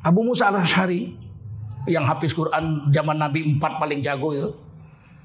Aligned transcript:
Abu 0.00 0.24
Musa 0.24 0.48
al-Ashari 0.48 1.12
yang 1.84 2.08
hafiz 2.08 2.32
Quran 2.32 2.88
zaman 2.88 3.20
Nabi 3.20 3.56
4 3.56 3.60
paling 3.60 4.00
jago 4.00 4.32
ya. 4.32 4.48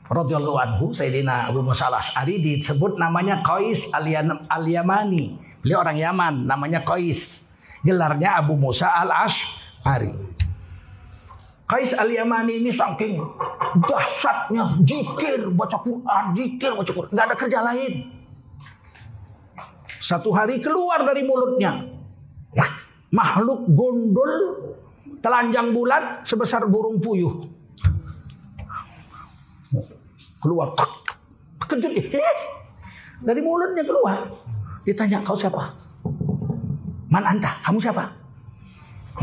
Radhiyallahu 0.05 0.58
anhu 0.62 0.86
Sayyidina 0.94 1.49
Abu 1.49 1.65
Musa 1.65 1.89
al-Ash'ari 1.89 2.38
disebut 2.44 2.99
namanya 2.99 3.41
Qais 3.41 3.89
al-Yamani. 3.96 5.39
Beliau 5.65 5.81
orang 5.81 5.97
Yaman, 5.97 6.33
namanya 6.46 6.85
Qais. 6.85 7.41
Gelarnya 7.81 8.38
Abu 8.38 8.53
Musa 8.53 8.91
al-Ash'ari. 8.91 10.13
Qais 11.65 11.97
al-Yamani 11.97 12.62
ini 12.62 12.69
saking 12.69 13.17
dahsyatnya 13.81 14.78
zikir 14.85 15.49
baca 15.55 15.81
Quran, 15.81 16.23
zikir 16.38 16.71
baca 16.77 16.91
Quran, 16.94 17.09
nggak 17.09 17.26
ada 17.31 17.35
kerja 17.39 17.59
lain. 17.66 17.94
Satu 19.98 20.30
hari 20.35 20.62
keluar 20.62 21.02
dari 21.02 21.26
mulutnya 21.26 21.95
makhluk 23.16 23.63
gondol 23.72 24.32
telanjang 25.23 25.72
bulat 25.72 26.28
sebesar 26.28 26.68
burung 26.68 27.00
puyuh. 27.00 27.32
Keluar. 30.44 30.76
Kejut. 31.66 31.96
Eh, 31.96 32.40
dari 33.23 33.42
mulutnya 33.42 33.82
keluar. 33.88 34.28
Ditanya 34.86 35.23
kau 35.23 35.34
siapa? 35.34 35.73
Man 37.09 37.26
anta? 37.26 37.58
Kamu 37.64 37.80
siapa? 37.82 38.06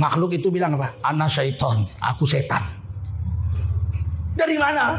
Makhluk 0.01 0.35
itu 0.35 0.49
bilang 0.49 0.75
apa? 0.75 0.91
Ana 1.05 1.29
syaiton. 1.29 1.87
Aku 2.01 2.25
setan. 2.27 2.65
Dari 4.35 4.57
mana? 4.57 4.99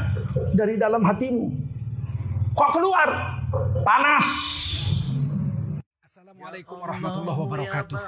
Dari 0.54 0.78
dalam 0.78 1.02
hatimu. 1.04 1.50
Kok 2.54 2.72
keluar? 2.72 3.10
Panas. 3.82 4.28
Assalamualaikum 6.44 6.76
warahmatullahi 6.76 7.40
wabarakatuh. 7.40 8.00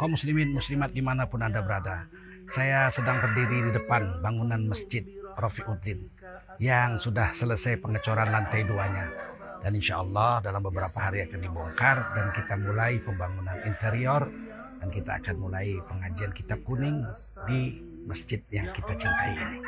Kaum 0.00 0.16
muslimin 0.16 0.56
muslimat 0.56 0.88
di 0.88 1.04
mana 1.04 1.28
pun 1.28 1.44
anda 1.44 1.60
berada. 1.60 2.08
Saya 2.48 2.88
sedang 2.88 3.20
berdiri 3.20 3.68
di 3.68 3.76
depan 3.76 4.24
bangunan 4.24 4.64
masjid 4.72 5.04
Rafiuddin 5.36 6.08
yang 6.56 6.96
sudah 6.96 7.28
selesai 7.36 7.76
pengecoran 7.76 8.32
lantai 8.32 8.64
duanya. 8.64 9.12
Dan 9.60 9.76
insya 9.76 10.00
Allah 10.00 10.40
dalam 10.40 10.64
beberapa 10.64 10.96
hari 10.96 11.28
akan 11.28 11.44
dibongkar 11.44 12.16
dan 12.16 12.32
kita 12.32 12.56
mulai 12.56 13.04
pembangunan 13.04 13.60
interior 13.68 14.32
dan 14.80 14.88
kita 14.88 15.20
akan 15.20 15.36
mulai 15.36 15.76
pengajian 15.92 16.32
kitab 16.32 16.64
kuning 16.64 17.04
di 17.44 17.84
masjid 18.08 18.40
yang 18.48 18.72
kita 18.72 18.96
cintai 18.96 19.36
ini. 19.36 19.60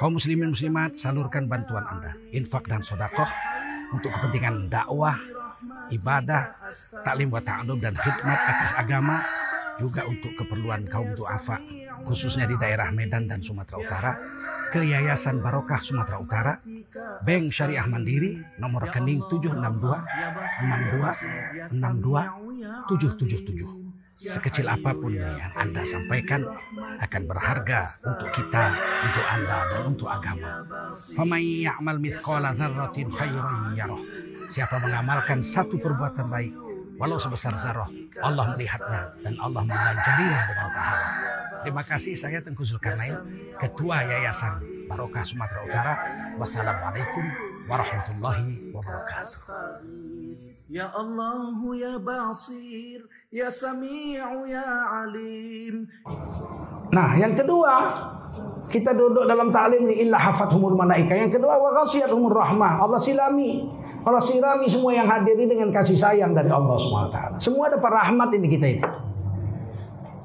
Kaum 0.00 0.16
muslimin 0.16 0.48
muslimat 0.48 0.96
salurkan 0.96 1.44
bantuan 1.44 1.84
Anda, 1.84 2.16
infak 2.32 2.72
dan 2.72 2.80
sodakoh 2.80 3.28
untuk 3.92 4.16
kepentingan 4.16 4.72
dakwah, 4.72 5.20
ibadah, 5.92 6.54
taklim 7.04 7.30
wa 7.30 7.40
ta'alum 7.42 7.80
dan 7.80 7.94
khidmat 7.96 8.38
atas 8.38 8.72
agama 8.78 9.22
juga 9.80 10.04
untuk 10.04 10.36
keperluan 10.36 10.84
kaum 10.92 11.16
duafa 11.16 11.56
khususnya 12.04 12.44
di 12.44 12.52
daerah 12.60 12.92
Medan 12.92 13.24
dan 13.24 13.40
Sumatera 13.40 13.80
Utara 13.80 14.12
ke 14.68 14.84
Yayasan 14.84 15.40
Barokah 15.40 15.80
Sumatera 15.80 16.20
Utara 16.20 16.60
Bank 17.24 17.48
Syariah 17.48 17.88
Mandiri 17.88 18.36
nomor 18.60 18.84
rekening 18.88 19.24
762 19.32 21.72
62 21.72 21.80
62 21.80 22.92
777 22.92 23.90
sekecil 24.20 24.68
apa 24.68 24.92
pun 24.92 25.16
yang 25.16 25.48
Anda 25.56 25.80
sampaikan 25.80 26.44
akan 27.00 27.22
berharga 27.24 27.88
untuk 28.04 28.28
kita, 28.36 28.76
untuk 28.76 29.24
Anda 29.24 29.58
dan 29.64 29.82
untuk 29.88 30.12
agama. 30.12 30.60
Famay 31.16 31.64
ya'mal 31.64 31.96
mithqala 31.96 32.52
dzarratin 32.52 33.08
khairan 33.08 33.72
yarah. 33.72 33.96
Siapa 34.50 34.82
mengamalkan 34.82 35.46
satu 35.46 35.78
perbuatan 35.78 36.26
baik 36.26 36.52
walau 36.98 37.16
sebesar 37.16 37.54
zarah, 37.54 37.86
Allah 38.18 38.50
melihatnya 38.52 39.14
dan 39.22 39.34
Allah 39.38 39.62
mengajarinya 39.62 40.40
dengan 40.50 40.68
pahala. 40.74 41.08
Terima 41.60 41.82
kasih 41.84 42.14
saya 42.18 42.42
Tengku 42.42 42.66
Zulkarnain, 42.66 43.14
Ketua 43.56 44.04
Yayasan 44.04 44.60
Barokah 44.90 45.22
Sumatera 45.22 45.60
Utara. 45.64 45.94
Wassalamualaikum 46.34 47.24
warahmatullahi 47.70 48.74
wabarakatuh. 48.74 49.40
Ya 50.70 50.90
Allah 50.90 51.54
ya 51.74 51.94
Basir 51.98 53.06
Ya 53.30 53.50
Sami'u 53.50 54.46
ya 54.46 54.66
Alim 55.02 55.86
Nah, 56.90 57.14
yang 57.14 57.38
kedua, 57.38 57.74
kita 58.66 58.90
duduk 58.94 59.26
dalam 59.26 59.54
ta'lim 59.54 59.86
ini 59.86 60.06
illa 60.06 60.18
hafathumul 60.18 60.74
malaika. 60.74 61.14
Yang 61.14 61.38
kedua, 61.38 61.54
wa 61.54 61.70
ghasiyatuhumur 61.82 62.34
rahmah. 62.34 62.82
Allah 62.82 62.98
silami. 62.98 63.62
Allah 64.00 64.22
sirami 64.24 64.64
semua 64.64 64.96
yang 64.96 65.04
hadir 65.04 65.36
ini 65.36 65.52
dengan 65.52 65.68
kasih 65.68 65.96
sayang 65.96 66.32
dari 66.32 66.48
Allah 66.48 66.76
SWT. 66.76 67.18
Semua 67.36 67.68
dapat 67.68 67.90
rahmat 67.92 68.32
ini 68.32 68.46
kita 68.48 68.66
ini. 68.66 68.84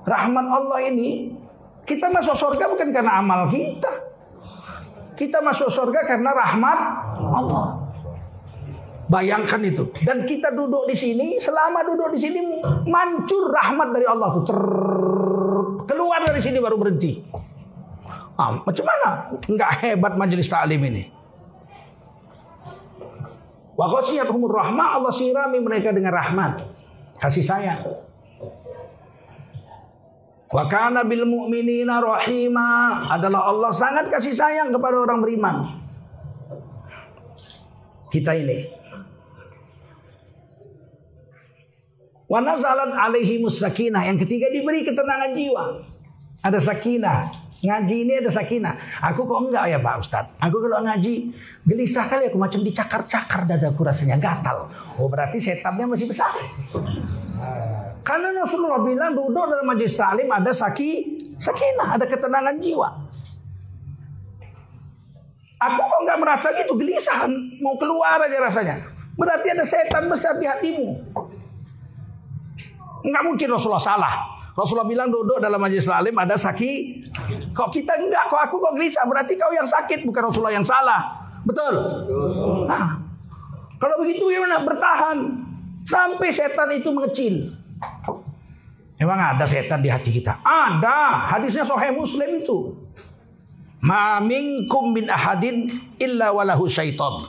Rahmat 0.06 0.46
Allah 0.48 0.80
ini, 0.88 1.34
kita 1.84 2.08
masuk 2.08 2.36
surga 2.38 2.72
bukan 2.72 2.94
karena 2.96 3.20
amal 3.20 3.52
kita. 3.52 3.92
Kita 5.16 5.44
masuk 5.44 5.68
surga 5.68 6.08
karena 6.08 6.32
rahmat 6.32 6.80
Allah. 7.20 7.66
Bayangkan 9.06 9.62
itu. 9.62 9.92
Dan 10.02 10.26
kita 10.26 10.56
duduk 10.56 10.90
di 10.90 10.96
sini, 10.98 11.38
selama 11.38 11.86
duduk 11.86 12.16
di 12.16 12.20
sini 12.20 12.40
mancur 12.90 13.54
rahmat 13.54 13.92
dari 13.92 14.06
Allah 14.08 14.30
tuh. 14.34 14.44
keluar 15.86 16.26
dari 16.26 16.42
sini 16.42 16.58
baru 16.58 16.80
berhenti. 16.80 17.22
Ah, 18.36 18.60
macam 18.60 18.86
mana? 18.88 19.10
Enggak 19.48 19.72
hebat 19.80 20.14
majelis 20.20 20.50
taklim 20.50 20.82
ini. 20.92 21.25
Wa 23.76 23.92
umur 24.32 24.52
rahmah 24.56 24.96
Allah 24.96 25.12
sirami 25.12 25.60
mereka 25.60 25.92
dengan 25.92 26.16
rahmat, 26.16 26.64
kasih 27.20 27.44
sayang. 27.44 27.84
Wa 30.48 30.64
kana 30.72 31.04
bil 31.04 31.28
mu'minina 31.28 32.00
rahima 32.00 33.04
adalah 33.12 33.52
Allah 33.52 33.76
sangat 33.76 34.08
kasih 34.08 34.32
sayang 34.32 34.72
kepada 34.72 35.04
orang 35.04 35.20
beriman. 35.20 35.56
Kita 38.08 38.32
ini 38.32 38.86
Wa 42.26 42.42
nazalat 42.42 42.90
alaihi 42.90 43.38
sakinah. 43.46 44.02
Yang 44.10 44.26
ketiga 44.26 44.50
diberi 44.50 44.82
ketenangan 44.82 45.32
jiwa. 45.38 45.66
Ada 46.42 46.60
sakinah. 46.60 47.46
Ngaji 47.66 47.96
ini 48.06 48.14
ada 48.20 48.30
sakinah. 48.30 49.02
Aku 49.12 49.26
kok 49.26 49.40
enggak 49.48 49.66
ya 49.72 49.80
Pak 49.80 49.96
Ustadz? 50.04 50.36
Aku 50.44 50.60
kalau 50.60 50.86
ngaji 50.86 51.34
gelisah 51.66 52.06
kali 52.06 52.30
aku 52.30 52.38
macam 52.38 52.62
dicakar-cakar 52.62 53.48
dadaku 53.48 53.82
rasanya 53.82 54.20
gatal. 54.20 54.70
Oh 55.00 55.08
berarti 55.08 55.40
setannya 55.40 55.88
masih 55.88 56.06
besar. 56.06 56.30
Karena 58.06 58.30
Rasulullah 58.38 58.84
bilang 58.86 59.18
duduk 59.18 59.50
dalam 59.50 59.66
majlis 59.66 59.98
taklim 59.98 60.30
ada 60.30 60.54
saki, 60.54 61.18
sakinah, 61.42 61.98
ada 61.98 62.06
ketenangan 62.06 62.56
jiwa. 62.62 62.90
Aku 65.56 65.82
kok 65.82 66.00
nggak 66.06 66.20
merasa 66.20 66.48
gitu 66.54 66.76
gelisah, 66.78 67.26
mau 67.64 67.80
keluar 67.80 68.20
aja 68.22 68.38
rasanya. 68.44 68.76
Berarti 69.16 69.48
ada 69.56 69.64
setan 69.64 70.12
besar 70.12 70.38
di 70.38 70.46
hatimu. 70.46 70.88
Enggak 73.08 73.24
mungkin 73.24 73.48
Rasulullah 73.56 73.82
salah. 73.82 74.35
Rasulullah 74.56 74.88
bilang 74.88 75.12
duduk 75.12 75.44
dalam 75.44 75.60
majelis 75.60 75.84
alim 75.92 76.16
ada 76.16 76.40
sakit. 76.40 77.12
Kok 77.52 77.70
kita 77.76 78.00
enggak? 78.00 78.32
Kok 78.32 78.40
aku 78.40 78.56
kok 78.64 78.74
gelisah? 78.80 79.04
Berarti 79.04 79.36
kau 79.36 79.52
yang 79.52 79.68
sakit 79.68 80.08
bukan 80.08 80.32
Rasulullah 80.32 80.56
yang 80.56 80.64
salah. 80.64 81.28
Betul? 81.44 81.76
Nah, 82.64 83.04
kalau 83.76 84.00
begitu 84.00 84.32
ya 84.32 84.48
bertahan 84.64 85.44
sampai 85.84 86.32
setan 86.32 86.72
itu 86.72 86.88
mengecil. 86.90 87.52
Emang 88.96 89.20
ada 89.20 89.44
setan 89.44 89.84
di 89.84 89.92
hati 89.92 90.08
kita? 90.08 90.40
Ada. 90.40 91.28
Hadisnya 91.36 91.68
Sahih 91.68 91.92
Muslim 91.92 92.40
itu. 92.40 92.80
Ma 93.84 94.24
minkum 94.24 94.96
min 94.96 95.12
ahadin 95.12 95.68
illa 96.00 96.32
walahu 96.32 96.64
syaitan. 96.72 97.28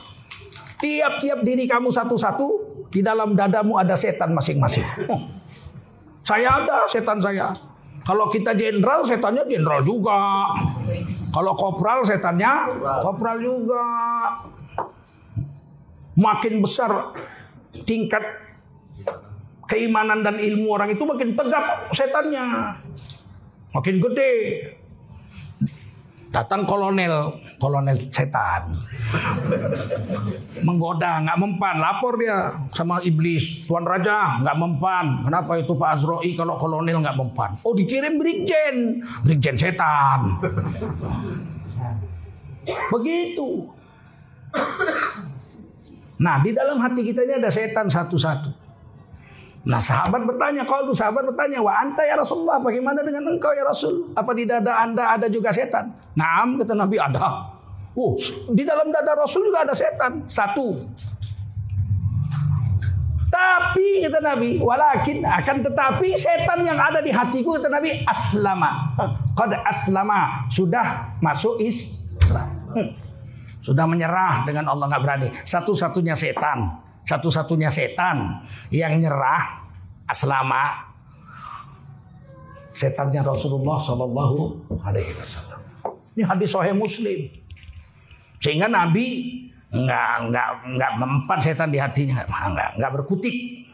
Tiap-tiap 0.79 1.43
diri 1.43 1.67
kamu 1.67 1.91
satu-satu 1.91 2.47
di 2.87 3.03
dalam 3.03 3.35
dadamu 3.35 3.75
ada 3.75 3.99
setan 3.99 4.31
masing-masing. 4.31 4.87
Saya 6.27 6.59
ada 6.59 6.83
setan 6.91 7.23
saya. 7.23 7.55
Kalau 8.03 8.27
kita 8.27 8.51
jenderal, 8.51 9.07
setannya 9.07 9.47
jenderal 9.47 9.79
juga. 9.79 10.51
Kalau 11.31 11.55
kopral, 11.55 12.03
setannya 12.03 12.83
kopral 12.99 13.39
juga. 13.39 13.83
Makin 16.19 16.59
besar 16.59 17.15
tingkat 17.87 18.23
keimanan 19.71 20.19
dan 20.19 20.35
ilmu 20.35 20.67
orang 20.75 20.91
itu 20.91 21.03
makin 21.07 21.31
tegap 21.31 21.87
setannya. 21.95 22.75
Makin 23.71 23.95
gede. 24.03 24.33
Datang 26.27 26.67
kolonel, 26.67 27.39
kolonel 27.55 27.95
setan. 28.11 28.75
Menggoda, 30.59 31.23
nggak 31.23 31.39
mempan. 31.39 31.75
Lapor 31.79 32.19
dia 32.19 32.51
sama 32.75 32.99
iblis. 32.99 33.63
Tuan 33.63 33.87
Raja, 33.87 34.43
nggak 34.43 34.57
mempan. 34.59 35.23
Kenapa 35.23 35.55
itu 35.55 35.71
Pak 35.79 35.89
Azroi 35.95 36.35
kalau 36.35 36.59
kolonel 36.59 36.99
nggak 36.99 37.15
mempan? 37.15 37.55
Oh 37.63 37.71
dikirim 37.71 38.19
brigjen. 38.19 38.99
Brigjen 39.23 39.55
setan. 39.55 40.43
Begitu. 42.91 43.71
Nah 46.19 46.43
di 46.43 46.51
dalam 46.51 46.81
hati 46.83 47.07
kita 47.07 47.23
ini 47.23 47.39
ada 47.39 47.47
setan 47.47 47.87
satu-satu. 47.87 48.66
Nah 49.67 49.83
sahabat 49.83 50.23
bertanya, 50.23 50.63
kalau 50.63 50.95
sahabat 50.95 51.27
bertanya, 51.27 51.59
wa 51.59 51.75
anta 51.75 51.99
ya 52.07 52.15
Rasulullah, 52.15 52.55
bagaimana 52.63 53.03
dengan 53.03 53.35
engkau 53.35 53.51
ya 53.51 53.67
Rasul? 53.67 54.15
Apa 54.15 54.31
di 54.31 54.47
dada 54.47 54.79
anda 54.79 55.11
ada 55.11 55.27
juga 55.27 55.51
setan? 55.51 55.91
Naam, 56.15 56.55
kata 56.55 56.71
Nabi, 56.71 56.95
ada. 56.95 57.51
Oh, 57.91 58.15
di 58.55 58.63
dalam 58.63 58.87
dada 58.95 59.11
Rasul 59.19 59.51
juga 59.51 59.67
ada 59.67 59.75
setan. 59.75 60.23
Satu. 60.23 60.71
Tapi 63.27 64.07
kata 64.07 64.23
Nabi, 64.23 64.63
walakin 64.63 65.27
akan 65.27 65.57
tetapi 65.59 66.15
setan 66.15 66.63
yang 66.63 66.79
ada 66.79 67.03
di 67.03 67.11
hatiku 67.11 67.59
kata 67.59 67.67
Nabi 67.67 68.07
aslama. 68.07 68.95
Qad 69.35 69.51
aslama, 69.67 70.47
sudah 70.47 71.19
masuk 71.19 71.59
Islam. 71.59 72.47
Hmm. 72.71 72.95
Sudah 73.59 73.83
menyerah 73.83 74.47
dengan 74.47 74.71
Allah 74.71 74.87
nggak 74.87 75.03
berani. 75.03 75.27
Satu-satunya 75.43 76.15
setan 76.15 76.86
satu-satunya 77.07 77.71
setan 77.71 78.43
yang 78.67 78.99
nyerah 78.99 79.63
aslama 80.11 80.91
setannya 82.75 83.23
Rasulullah 83.23 83.79
Shallallahu 83.79 84.39
Alaihi 84.83 85.15
Wasallam. 85.15 85.59
Ini 86.13 86.27
hadis 86.27 86.51
Sahih 86.51 86.75
Muslim. 86.75 87.31
Sehingga 88.43 88.67
Nabi 88.69 89.39
nggak 89.71 90.11
nggak 90.29 90.49
nggak 90.77 90.91
mempan 90.99 91.39
setan 91.41 91.71
di 91.71 91.79
hatinya, 91.79 92.21
nggak 92.27 92.77
nggak 92.77 92.91
berkutik. 92.93 93.65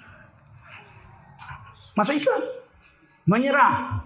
Masuk 1.97 2.15
Islam, 2.17 2.41
menyerah. 3.27 4.01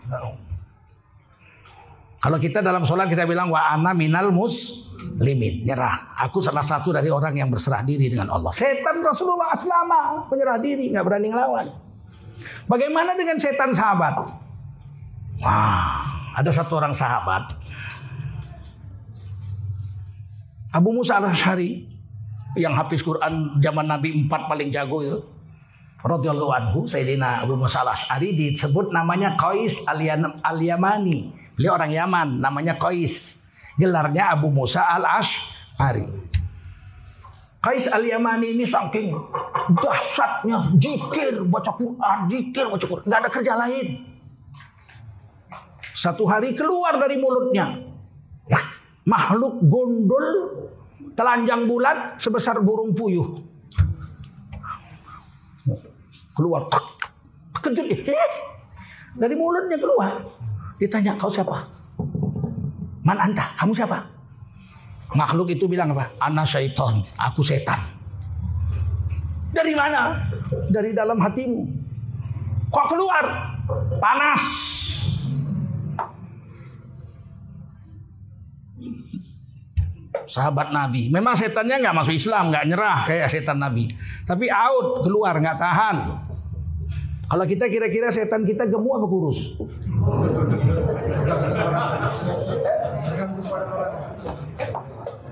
Kalau 2.27 2.44
kita 2.44 2.59
dalam 2.59 2.83
sholat 2.83 3.07
kita 3.07 3.24
bilang 3.24 3.47
wa 3.47 3.71
ana 3.71 3.95
minal 3.95 4.35
muslimin, 4.35 5.63
nyerah. 5.63 6.12
Aku 6.27 6.44
salah 6.44 6.59
satu 6.59 6.91
dari 6.91 7.07
orang 7.07 7.31
yang 7.39 7.47
berserah 7.47 7.88
diri 7.88 8.12
dengan 8.12 8.27
Allah. 8.35 8.51
Setan 8.51 9.00
Rasulullah 9.00 9.56
aslama, 9.56 10.27
menyerah 10.27 10.59
diri, 10.59 10.91
nggak 10.91 11.07
berani 11.07 11.31
ngelawan. 11.31 11.71
Bagaimana 12.68 13.15
dengan 13.15 13.39
setan 13.39 13.71
sahabat? 13.71 14.27
Wah, 15.39 16.03
ada 16.35 16.51
satu 16.51 16.75
orang 16.75 16.91
sahabat. 16.91 17.56
Abu 20.75 20.91
Musa 20.91 21.24
al-Ashari 21.24 21.88
yang 22.59 22.75
hafiz 22.75 23.07
Quran 23.07 23.56
zaman 23.63 23.88
Nabi 23.88 24.27
4 24.27 24.51
paling 24.51 24.68
jago 24.75 25.00
itu. 25.00 25.24
Radhiyallahu 26.03 26.51
anhu 26.51 26.79
Sayyidina 26.91 27.47
Abu 27.47 27.56
Musa 27.56 27.88
al-Ashari 27.88 28.35
disebut 28.35 28.91
namanya 28.91 29.39
Qais 29.39 29.79
al-Yamani. 29.88 31.37
Beliau 31.57 31.74
orang 31.74 31.89
Yaman, 31.89 32.27
namanya 32.38 32.77
Qais. 32.77 33.33
Gelarnya 33.81 34.38
Abu 34.38 34.54
Musa 34.54 34.86
al-Ash'ari. 34.86 36.06
Qais 37.57 37.89
al-Yamani 37.89 38.54
ini 38.54 38.63
saking 38.63 39.12
dahsyatnya 39.75 40.71
jikir 40.77 41.44
baca 41.50 41.74
Quran, 41.75 42.18
jikir 42.31 42.69
baca 42.71 42.86
Quran, 42.86 43.06
nggak 43.09 43.19
ada 43.25 43.30
kerja 43.33 43.54
lain. 43.57 43.88
Satu 45.98 46.30
hari 46.30 46.54
keluar 46.54 46.95
dari 47.01 47.18
mulutnya 47.18 47.81
ya, 48.45 48.62
makhluk 49.03 49.65
gondol 49.65 50.25
telanjang 51.18 51.65
bulat 51.65 52.21
sebesar 52.21 52.62
burung 52.62 52.94
puyuh. 52.94 53.36
Keluar, 56.38 56.69
kejut 57.57 57.89
eh, 57.89 58.33
dari 59.18 59.33
mulutnya 59.33 59.81
keluar. 59.81 60.21
Ditanya 60.77 61.18
kau 61.18 61.33
siapa? 61.33 61.65
Man 63.01 63.18
anta? 63.18 63.50
Kamu 63.57 63.74
siapa? 63.74 63.97
Makhluk 65.18 65.50
itu 65.50 65.65
bilang 65.65 65.89
apa? 65.95 66.13
Ana 66.21 66.45
syaiton, 66.45 67.01
aku 67.18 67.41
setan. 67.41 67.79
Dari 69.50 69.74
mana? 69.74 70.13
Dari 70.69 70.94
dalam 70.94 71.18
hatimu. 71.18 71.62
Kok 72.69 72.88
keluar? 72.91 73.25
Panas. 73.97 74.44
Sahabat 80.27 80.75
Nabi. 80.75 81.07
Memang 81.07 81.39
setannya 81.39 81.79
nggak 81.79 81.95
masuk 81.95 82.13
Islam, 82.19 82.51
nggak 82.51 82.68
nyerah 82.68 83.00
kayak 83.07 83.31
setan 83.31 83.63
Nabi. 83.63 83.88
Tapi 84.27 84.51
out, 84.51 85.07
keluar, 85.07 85.39
nggak 85.39 85.56
tahan. 85.56 86.26
Kalau 87.27 87.44
kita 87.44 87.68
kira-kira 87.68 88.07
setan 88.07 88.47
kita 88.47 88.71
gemuk 88.71 89.03
apa 89.03 89.07
kurus? 89.12 89.39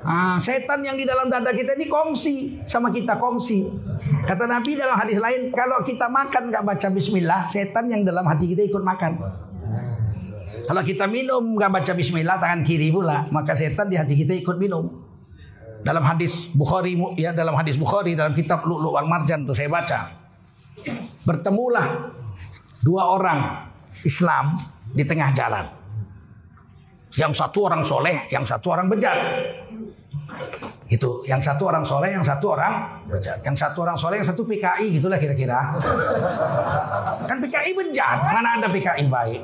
Ah, 0.06 0.38
setan 0.38 0.86
yang 0.86 1.00
di 1.00 1.07
dalam 1.07 1.31
dada 1.31 1.50
kita 1.50 1.74
ini 1.74 1.89
kongsi 1.89 2.62
sama 2.68 2.92
kita 2.92 3.18
kongsi. 3.18 3.65
Kata 4.27 4.45
Nabi 4.45 4.77
dalam 4.77 5.00
hadis 5.00 5.18
lain, 5.18 5.50
kalau 5.56 5.81
kita 5.81 6.12
makan 6.12 6.53
nggak 6.53 6.62
baca 6.68 6.88
Bismillah, 6.94 7.47
setan 7.47 7.89
yang 7.89 8.03
dalam 8.03 8.27
hati 8.27 8.45
kita 8.53 8.68
ikut 8.69 8.83
makan. 8.83 9.18
Kalau 10.68 10.81
kita 10.83 11.07
minum 11.07 11.57
nggak 11.57 11.71
baca 11.80 11.92
Bismillah 11.95 12.38
tangan 12.38 12.62
kiri 12.62 12.92
pula, 12.92 13.25
maka 13.31 13.56
setan 13.56 13.88
di 13.88 13.95
hati 13.95 14.13
kita 14.19 14.36
ikut 14.36 14.59
minum. 14.59 15.07
Dalam 15.81 16.03
hadis 16.03 16.50
Bukhari 16.51 16.97
ya 17.15 17.31
dalam 17.31 17.56
hadis 17.56 17.80
Bukhari 17.80 18.18
dalam 18.18 18.36
kitab 18.36 18.65
Lu'lu' 18.68 18.94
wal 18.94 19.07
Marjan 19.07 19.47
itu 19.47 19.56
saya 19.56 19.71
baca. 19.71 20.25
Bertemulah 21.25 22.13
dua 22.83 23.04
orang 23.18 23.39
Islam 24.06 24.54
di 24.94 25.04
tengah 25.07 25.31
jalan. 25.33 25.66
Yang 27.16 27.33
satu 27.39 27.72
orang 27.72 27.81
soleh, 27.81 28.27
yang 28.27 28.44
satu 28.44 28.75
orang 28.75 28.92
bejat. 28.92 29.16
Itu, 30.86 31.24
yang 31.25 31.39
satu 31.39 31.72
orang 31.72 31.81
soleh, 31.81 32.12
yang 32.12 32.22
satu 32.22 32.54
orang 32.54 33.01
bejat. 33.07 33.39
Yang 33.42 33.56
satu 33.56 33.88
orang 33.88 33.98
soleh, 33.98 34.19
yang 34.19 34.27
satu 34.27 34.44
PKI 34.44 35.00
gitulah 35.00 35.16
kira-kira. 35.16 35.80
Kan 37.24 37.39
PKI 37.39 37.71
bejat, 37.71 38.19
mana 38.19 38.60
ada 38.60 38.68
PKI 38.68 39.07
baik. 39.07 39.42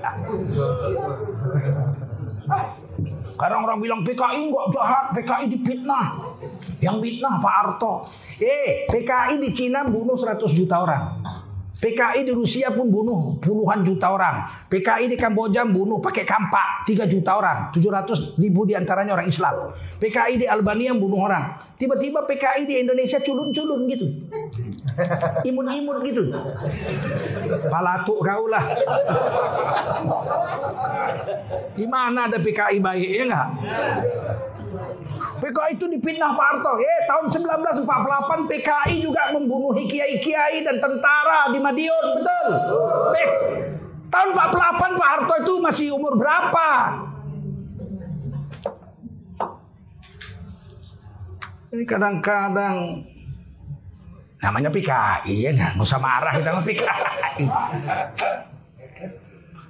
Sekarang 3.31 3.59
orang 3.65 3.79
bilang 3.79 4.03
PKI 4.03 4.51
enggak 4.51 4.67
jahat, 4.75 5.05
PKI 5.15 5.45
dipitnah. 5.55 6.30
Yang 6.81 6.95
fitnah 7.03 7.37
Pak 7.41 7.53
Arto. 7.65 7.93
Eh, 8.41 8.89
PKI 8.89 9.37
di 9.41 9.49
Cina 9.53 9.85
bunuh 9.85 10.17
100 10.17 10.49
juta 10.53 10.81
orang. 10.81 11.03
PKI 11.81 12.21
di 12.21 12.29
Rusia 12.29 12.69
pun 12.69 12.93
bunuh 12.93 13.41
puluhan 13.41 13.81
juta 13.81 14.13
orang. 14.13 14.45
PKI 14.69 15.09
di 15.09 15.17
Kamboja 15.17 15.65
bunuh 15.65 15.97
pakai 15.97 16.21
kampak 16.29 16.85
3 16.85 17.09
juta 17.09 17.33
orang. 17.41 17.73
700 17.73 18.37
ribu 18.37 18.69
di 18.69 18.77
antaranya 18.77 19.17
orang 19.17 19.25
Islam. 19.25 19.73
PKI 20.01 20.41
di 20.41 20.47
Albania 20.49 20.97
bunuh 20.97 21.29
orang. 21.29 21.61
Tiba-tiba 21.77 22.25
PKI 22.25 22.65
di 22.65 22.81
Indonesia 22.81 23.21
culun-culun 23.21 23.85
gitu. 23.85 24.09
Imun-imun 25.45 26.01
gitu. 26.01 26.25
Palatuk 27.69 28.25
kau 28.25 28.49
lah. 28.49 28.65
Gimana 31.77 32.25
ada 32.25 32.41
PKI 32.41 32.81
baik 32.81 33.09
ya 33.13 33.23
enggak? 33.29 33.49
PKI 35.37 35.71
itu 35.77 35.85
dipitnah 35.85 36.33
Pak 36.33 36.45
Harto. 36.49 36.73
Eh, 36.81 36.99
tahun 37.05 37.25
1948 37.85 38.49
PKI 38.49 39.05
juga 39.05 39.29
membunuh 39.29 39.77
kiai-kiai 39.85 40.65
dan 40.65 40.81
tentara 40.81 41.53
di 41.53 41.61
Madiun, 41.61 42.05
betul? 42.17 42.47
Eh, 43.21 43.29
tahun 44.09 44.33
48 44.33 44.97
Pak 44.97 45.09
Harto 45.13 45.35
itu 45.45 45.53
masih 45.61 45.87
umur 45.93 46.17
berapa? 46.17 46.69
Ini 51.71 51.87
kadang-kadang 51.87 52.99
namanya 54.43 54.67
PKI 54.67 55.35
ya 55.39 55.49
nggak 55.55 55.79
usah 55.79 56.03
marah 56.03 56.35
kita 56.35 56.51
sama 56.51 56.61
PKI. 56.67 57.45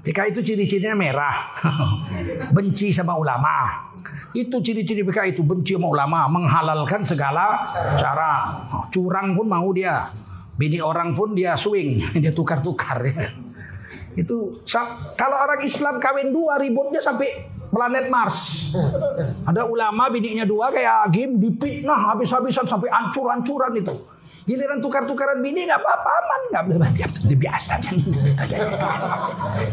PKI 0.01 0.29
itu 0.33 0.41
ciri-cirinya 0.41 0.97
merah, 0.97 1.53
benci 2.57 2.89
sama 2.89 3.13
ulama, 3.13 3.85
itu 4.33 4.57
ciri-ciri 4.57 5.05
PKI 5.05 5.37
itu 5.37 5.45
benci 5.45 5.77
sama 5.77 5.93
ulama, 5.93 6.25
menghalalkan 6.25 7.05
segala 7.05 7.69
cara. 7.93 8.65
Curang 8.89 9.37
pun 9.37 9.45
mau 9.45 9.69
dia. 9.69 10.09
Bini 10.57 10.81
orang 10.81 11.13
pun 11.13 11.37
dia 11.37 11.53
swing, 11.53 12.01
dia 12.21 12.33
tukar-tukar 12.33 12.97
ya. 13.05 13.29
Itu 14.17 14.65
kalau 15.13 15.37
orang 15.37 15.61
Islam 15.61 16.01
kawin 16.01 16.33
dua 16.33 16.57
ributnya 16.57 16.97
sampai 16.97 17.60
planet 17.71 18.05
Mars. 18.11 18.69
Ada 19.47 19.63
ulama 19.63 20.11
bininya 20.11 20.43
dua 20.43 20.69
kayak 20.69 21.07
Agim 21.07 21.39
dipitnah 21.39 22.11
habis-habisan 22.13 22.67
sampai 22.67 22.91
ancur-ancuran 22.91 23.73
itu. 23.79 23.95
Giliran 24.41 24.81
tukar-tukaran 24.81 25.39
bini 25.39 25.69
nggak 25.69 25.79
apa-apa 25.79 26.11
aman 26.17 26.41
nggak 26.49 26.63
boleh 26.65 26.91
ya, 26.97 27.07
biasa 27.37 27.73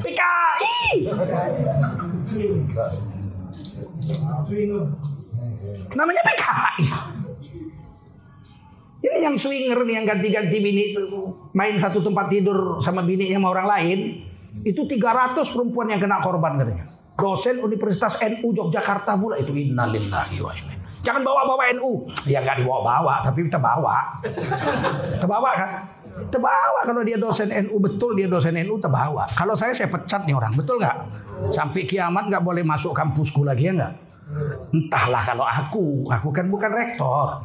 PKI. 0.04 1.08
Namanya 5.96 6.22
PKI. 6.22 6.84
Ini 8.98 9.16
yang 9.24 9.38
swinger 9.38 9.78
nih 9.88 9.94
yang 10.02 10.06
ganti-ganti 10.06 10.58
bini 10.58 10.92
itu 10.92 11.02
main 11.54 11.78
satu 11.78 12.02
tempat 12.04 12.28
tidur 12.28 12.76
sama 12.82 13.00
bininya 13.02 13.40
sama 13.40 13.48
orang 13.56 13.66
lain. 13.66 13.98
Itu 14.66 14.84
300 14.84 15.38
perempuan 15.54 15.88
yang 15.88 16.02
kena 16.02 16.18
korban 16.20 16.60
katanya. 16.60 16.86
Dosen 17.18 17.58
Universitas 17.58 18.14
NU 18.22 18.54
Yogyakarta 18.54 19.18
pula 19.18 19.34
itu 19.42 19.50
innalillahi 19.50 20.38
wa 20.38 20.52
inna. 20.54 20.75
Jangan 21.02 21.22
bawa-bawa 21.26 21.62
NU. 21.75 22.06
Ya 22.30 22.42
nggak 22.42 22.62
dibawa-bawa, 22.62 23.18
tapi 23.22 23.46
kita 23.46 23.58
bawa. 23.58 24.22
Kita 25.18 25.26
bawa 25.26 25.50
kan. 25.54 25.70
Terbawa 26.18 26.82
kalau 26.82 27.06
dia 27.06 27.14
dosen 27.14 27.46
NU 27.50 27.78
betul 27.78 28.18
dia 28.18 28.26
dosen 28.26 28.58
NU 28.66 28.75
terbawa. 28.82 29.22
Kalau 29.38 29.54
saya 29.54 29.70
saya 29.70 29.87
pecat 29.87 30.26
nih 30.26 30.34
orang 30.34 30.54
betul 30.58 30.82
nggak? 30.82 30.96
Sampai 31.54 31.87
kiamat 31.87 32.26
nggak 32.26 32.42
boleh 32.42 32.66
masuk 32.66 32.90
kampusku 32.90 33.46
lagi 33.46 33.70
ya 33.70 33.72
nggak? 33.78 33.94
Entahlah 34.75 35.22
kalau 35.22 35.46
aku, 35.46 36.10
aku 36.10 36.28
kan 36.34 36.50
bukan 36.50 36.70
rektor. 36.75 37.38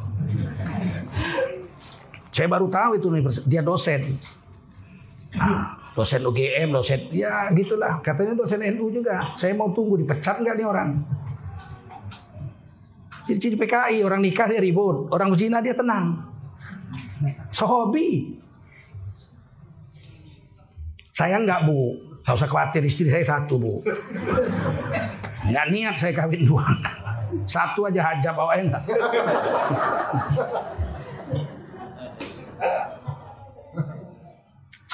Saya 2.34 2.50
baru 2.50 2.66
tahu 2.66 2.98
itu 2.98 3.06
dia 3.46 3.62
dosen. 3.62 4.18
Nah, 5.34 5.73
dosen 5.94 6.26
UGM, 6.26 6.74
dosen 6.74 7.06
ya 7.14 7.48
gitulah. 7.54 8.02
Katanya 8.02 8.34
dosen 8.34 8.60
NU 8.74 8.90
juga. 8.90 9.22
Saya 9.38 9.54
mau 9.54 9.70
tunggu 9.70 10.02
dipecat 10.02 10.42
nggak 10.42 10.54
nih 10.58 10.66
orang? 10.66 10.90
Jadi 13.24 13.56
PKI 13.56 14.04
orang 14.04 14.20
nikah 14.20 14.44
dia 14.52 14.60
ribut, 14.60 15.08
orang 15.08 15.32
berzina 15.32 15.64
dia 15.64 15.72
tenang. 15.72 16.20
Sehobi. 17.48 18.36
Saya 21.14 21.38
nggak 21.40 21.64
bu, 21.64 21.94
nggak 22.20 22.34
usah 22.36 22.50
khawatir 22.50 22.82
istri 22.84 23.08
saya 23.08 23.24
satu 23.24 23.56
bu. 23.56 23.80
Nggak 25.46 25.66
niat 25.72 25.94
saya 25.96 26.12
kawin 26.12 26.42
dua. 26.44 26.66
Satu 27.48 27.86
aja 27.88 28.12
hajab 28.12 28.34
awalnya 28.34 28.76
nggak. 28.76 28.84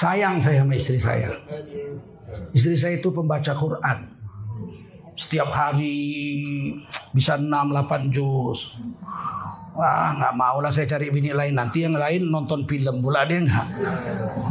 Sayang 0.00 0.40
saya 0.40 0.64
sama 0.64 0.72
istri 0.72 0.96
saya. 0.96 1.28
Istri 2.56 2.72
saya 2.72 2.96
itu 2.96 3.12
pembaca 3.12 3.52
Quran. 3.52 3.98
Setiap 5.12 5.52
hari 5.52 5.92
bisa 7.12 7.36
6-8 7.36 8.08
juz. 8.08 8.80
Wah 9.76 10.16
nggak 10.16 10.34
mau 10.40 10.64
lah 10.64 10.72
saya 10.72 10.88
cari 10.88 11.12
bini 11.12 11.36
lain 11.36 11.52
nanti 11.52 11.84
yang 11.84 12.00
lain 12.00 12.32
nonton 12.32 12.64
film 12.64 13.04
pula 13.04 13.28
dia 13.28 13.44
nggak 13.44 13.66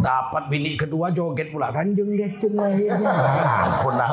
dapat 0.06 0.44
bini 0.48 0.80
kedua 0.80 1.12
joget 1.12 1.52
pula 1.52 1.74
kanjeng 1.76 2.16
getun 2.16 2.56
lahirnya 2.56 3.14
ampun 3.68 4.00
lah 4.00 4.10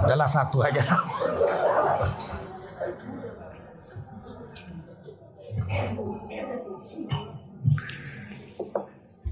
adalah 0.00 0.24
satu 0.24 0.64
aja 0.64 0.80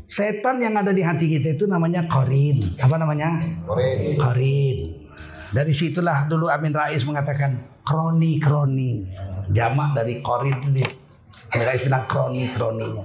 Setan 0.05 0.61
yang 0.61 0.77
ada 0.77 0.93
di 0.93 1.01
hati 1.01 1.27
kita 1.33 1.57
itu 1.57 1.65
namanya 1.65 2.05
korin. 2.05 2.77
Apa 2.77 3.01
namanya? 3.01 3.41
Korin. 3.65 4.21
Korin. 4.21 4.79
Dari 5.55 5.73
situlah 5.73 6.29
dulu 6.29 6.51
Amin 6.53 6.75
Rais 6.77 7.01
mengatakan 7.09 7.81
kroni 7.87 8.37
kroni. 8.37 9.09
Jamak 9.49 9.97
dari 9.97 10.21
korin 10.21 10.61
itu 10.61 10.85
Amin 11.57 11.65
Rais 11.65 11.81
bilang 11.81 12.05
kroni 12.05 12.53
kroninya. 12.53 13.05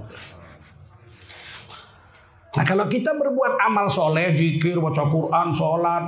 Nah 2.50 2.64
kalau 2.66 2.90
kita 2.90 3.14
berbuat 3.14 3.62
amal 3.62 3.86
soleh, 3.86 4.34
jikir, 4.34 4.82
baca 4.82 5.06
Quran, 5.06 5.54
sholat, 5.54 6.04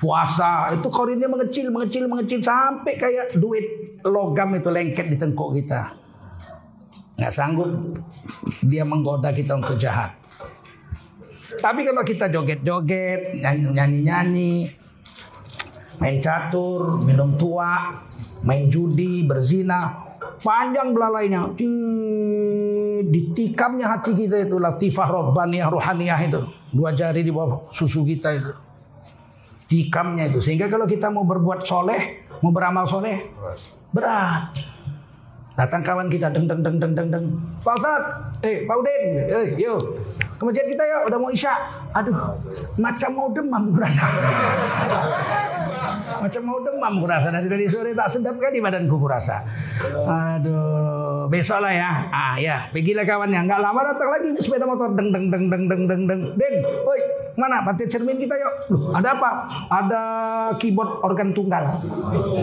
puasa, 0.00 0.72
itu 0.72 0.88
korinnya 0.88 1.28
mengecil, 1.28 1.68
mengecil, 1.68 2.08
mengecil 2.08 2.40
sampai 2.40 2.96
kayak 2.96 3.36
duit 3.36 4.00
logam 4.08 4.56
itu 4.56 4.72
lengket 4.72 5.12
di 5.12 5.16
tengkuk 5.20 5.52
kita 5.60 6.09
nggak 7.20 7.32
sanggup 7.36 7.68
dia 8.64 8.80
menggoda 8.80 9.28
kita 9.36 9.60
untuk 9.60 9.76
jahat. 9.76 10.16
Tapi 11.60 11.84
kalau 11.84 12.00
kita 12.00 12.32
joget-joget, 12.32 13.36
nyanyi-nyanyi, 13.44 14.72
main 16.00 16.16
catur, 16.16 17.04
minum 17.04 17.36
tua, 17.36 17.92
main 18.40 18.72
judi, 18.72 19.28
berzina, 19.28 20.08
panjang 20.40 20.96
belalainya. 20.96 21.52
Ditikamnya 23.04 23.92
hati 23.92 24.16
kita 24.16 24.48
itu 24.48 24.56
latifah 24.56 25.08
robbaniyah 25.10 25.68
rohaniyah 25.68 26.20
itu. 26.24 26.40
Dua 26.72 26.96
jari 26.96 27.20
di 27.20 27.34
bawah 27.34 27.68
susu 27.68 28.08
kita 28.08 28.32
itu. 28.32 28.52
Tikamnya 29.68 30.32
itu. 30.32 30.40
Sehingga 30.40 30.72
kalau 30.72 30.88
kita 30.88 31.12
mau 31.12 31.28
berbuat 31.28 31.66
soleh, 31.68 32.24
mau 32.40 32.54
beramal 32.54 32.88
soleh, 32.88 33.36
berat. 33.92 34.56
Datang 35.60 35.84
kawan 35.84 36.08
kita 36.08 36.32
deng 36.32 36.48
deng 36.48 36.64
deng 36.64 36.80
deng 36.80 36.96
deng 36.96 37.08
deng. 37.12 37.24
Pak 37.60 37.76
Ustad, 37.76 38.02
eh 38.40 38.64
Pak 38.64 38.76
Udin, 38.80 39.02
eh 39.28 39.46
yuk 39.60 39.92
ke 40.40 40.48
kita 40.56 40.84
ya 40.88 41.04
udah 41.04 41.20
mau 41.20 41.28
isya. 41.28 41.52
Aduh, 41.92 42.16
macam 42.80 43.10
mau 43.12 43.28
demam 43.28 43.68
kurasa. 43.68 44.08
macam 46.20 46.42
mau 46.44 46.58
demam 46.60 47.00
kurasa 47.00 47.32
dari 47.32 47.48
tadi 47.48 47.66
sore 47.66 47.96
tak 47.96 48.08
sedap 48.12 48.36
kali 48.36 48.60
badanku 48.60 48.96
kurasa. 49.00 49.42
Aduh, 50.06 51.26
besok 51.32 51.64
lah 51.64 51.72
ya. 51.72 51.90
Ah 52.12 52.34
ya, 52.36 52.68
pergilah 52.68 53.04
kawannya. 53.08 53.40
Enggak 53.46 53.60
lama 53.60 53.80
datang 53.84 54.08
lagi 54.12 54.28
sepeda 54.38 54.68
motor 54.68 54.92
deng 54.94 55.10
deng 55.10 55.32
deng 55.32 55.44
deng 55.48 55.64
deng 55.68 55.82
deng 55.88 56.02
deng. 56.06 56.20
Den, 56.36 56.54
oi, 56.64 57.00
mana 57.40 57.64
pantai 57.64 57.88
cermin 57.88 58.20
kita 58.20 58.36
yuk. 58.36 58.52
Loh, 58.72 58.80
ada 58.94 59.16
apa? 59.16 59.30
Ada 59.68 60.02
keyboard 60.60 61.00
organ 61.04 61.32
tunggal. 61.32 61.80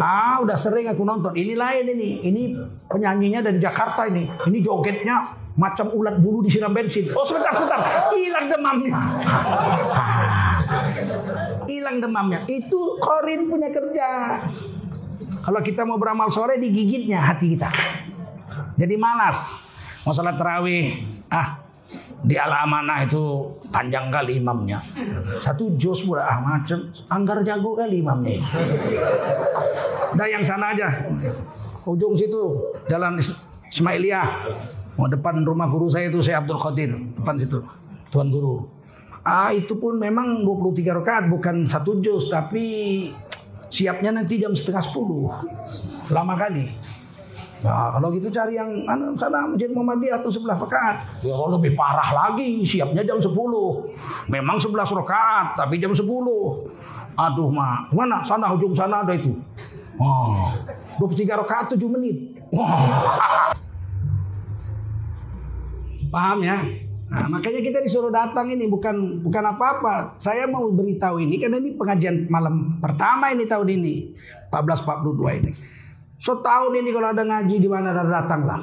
Ah, 0.02 0.42
udah 0.42 0.58
sering 0.58 0.90
aku 0.90 1.06
nonton. 1.06 1.34
Ini 1.38 1.54
lain 1.54 1.86
ini. 1.94 2.10
Ini 2.26 2.42
penyanyinya 2.90 3.46
dari 3.46 3.60
Jakarta 3.62 4.10
ini. 4.10 4.26
Ini 4.26 4.58
jogetnya 4.64 5.46
macam 5.58 5.90
ulat 5.90 6.22
bulu 6.22 6.46
disiram 6.46 6.70
bensin. 6.70 7.10
Oh 7.18 7.26
sebentar 7.26 7.50
sebentar, 7.50 7.82
hilang 8.14 8.46
demamnya. 8.46 8.94
Hilang 11.68 12.04
demamnya. 12.04 12.44
Itu 12.48 13.00
korin 13.00 13.48
punya 13.48 13.72
kerja. 13.72 14.08
Kalau 15.44 15.60
kita 15.64 15.88
mau 15.88 15.96
beramal 15.96 16.28
sore 16.28 16.60
digigitnya 16.60 17.24
hati 17.24 17.56
kita. 17.56 17.72
Jadi 18.78 18.96
malas. 19.00 19.64
Mau 20.04 20.16
salat 20.16 20.40
terawih, 20.40 21.04
ah 21.28 21.60
di 22.24 22.40
al 22.40 22.52
amanah 22.52 23.04
itu 23.04 23.52
panjang 23.72 24.08
kali 24.08 24.40
imamnya. 24.40 24.80
Satu 25.44 25.76
jos 25.76 26.04
pula 26.08 26.24
ah 26.24 26.40
macam 26.40 26.88
anggar 27.12 27.44
jago 27.44 27.76
kali 27.76 28.00
imamnya. 28.00 28.40
Dah 30.16 30.28
yang 30.28 30.44
sana 30.44 30.72
aja. 30.72 30.88
Ujung 31.88 32.16
situ 32.16 32.72
jalan 32.88 33.20
Ismailiyah. 33.68 34.28
Mau 34.96 35.12
depan 35.12 35.44
rumah 35.44 35.70
guru 35.70 35.92
saya 35.92 36.10
itu 36.10 36.24
saya 36.24 36.42
Abdul 36.42 36.58
Qadir, 36.58 36.92
depan 37.20 37.36
situ. 37.38 37.60
Tuan 38.10 38.32
guru. 38.32 38.77
Ah 39.28 39.52
itu 39.52 39.76
pun 39.76 40.00
memang 40.00 40.48
23 40.48 41.04
rakaat 41.04 41.28
bukan 41.28 41.68
satu 41.68 42.00
juz 42.00 42.32
tapi 42.32 42.64
siapnya 43.68 44.16
nanti 44.16 44.40
jam 44.40 44.56
setengah 44.56 44.80
sepuluh. 44.80 45.28
Lama 46.08 46.40
kali. 46.40 46.72
Nah, 47.60 47.92
kalau 48.00 48.08
gitu 48.16 48.32
cari 48.32 48.56
yang 48.56 48.70
anu, 48.88 49.12
sana 49.20 49.52
Masjid 49.52 49.68
Muhammadiyah 49.68 50.24
atau 50.24 50.32
sebelah 50.32 50.56
rakaat. 50.56 51.20
Ya 51.26 51.36
lebih 51.36 51.76
parah 51.76 52.16
lagi, 52.16 52.64
siapnya 52.64 53.04
jam 53.04 53.20
10. 53.20 53.34
Memang 54.32 54.62
11 54.62 54.96
rakaat, 54.96 55.60
tapi 55.60 55.76
jam 55.82 55.92
10. 55.92 56.08
Aduh, 57.18 57.50
mak, 57.52 57.92
mana? 57.92 58.24
Sana 58.24 58.56
ujung 58.56 58.72
sana 58.72 59.04
ada 59.04 59.12
itu. 59.12 59.36
Oh, 60.00 60.54
23 61.02 61.34
rakaat 61.44 61.76
7 61.76 61.84
menit. 61.90 62.40
Wah. 62.54 63.52
Paham 66.14 66.40
ya? 66.46 66.87
Nah, 67.08 67.24
makanya 67.32 67.64
kita 67.64 67.80
disuruh 67.80 68.12
datang 68.12 68.52
ini 68.52 68.68
bukan 68.68 69.24
bukan 69.24 69.44
apa-apa. 69.56 70.20
Saya 70.20 70.44
mau 70.44 70.68
beritahu 70.68 71.24
ini 71.24 71.40
karena 71.40 71.56
ini 71.56 71.72
pengajian 71.80 72.28
malam 72.28 72.84
pertama 72.84 73.32
ini 73.32 73.48
tahun 73.48 73.80
ini 73.80 74.12
1442 74.52 75.40
ini. 75.40 75.52
So 76.20 76.44
tahun 76.44 76.84
ini 76.84 76.90
kalau 76.92 77.16
ada 77.16 77.24
ngaji 77.24 77.56
di 77.64 77.70
mana 77.72 77.96
ada 77.96 78.04
datang 78.04 78.44
lah. 78.44 78.60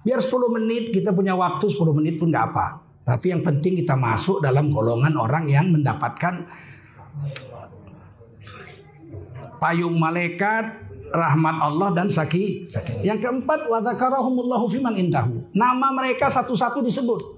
Biar 0.00 0.22
10 0.22 0.56
menit 0.56 0.94
kita 0.94 1.12
punya 1.12 1.36
waktu 1.36 1.68
10 1.68 1.76
menit 1.92 2.16
pun 2.16 2.32
nggak 2.32 2.46
apa. 2.54 2.80
Tapi 3.04 3.36
yang 3.36 3.44
penting 3.44 3.76
kita 3.76 3.92
masuk 3.92 4.40
dalam 4.40 4.72
golongan 4.72 5.12
orang 5.20 5.44
yang 5.44 5.68
mendapatkan 5.68 6.48
payung 9.60 10.00
malaikat, 10.00 10.64
rahmat 11.12 11.56
Allah 11.60 11.92
dan 11.92 12.08
saki. 12.08 12.72
Yang 13.04 13.28
keempat 13.28 13.68
wa 13.68 13.84
dzakarahumullahu 13.84 14.64
fiman 14.72 14.96
indahu. 14.96 15.44
Nama 15.52 15.86
mereka 15.92 16.32
satu-satu 16.32 16.80
disebut 16.80 17.35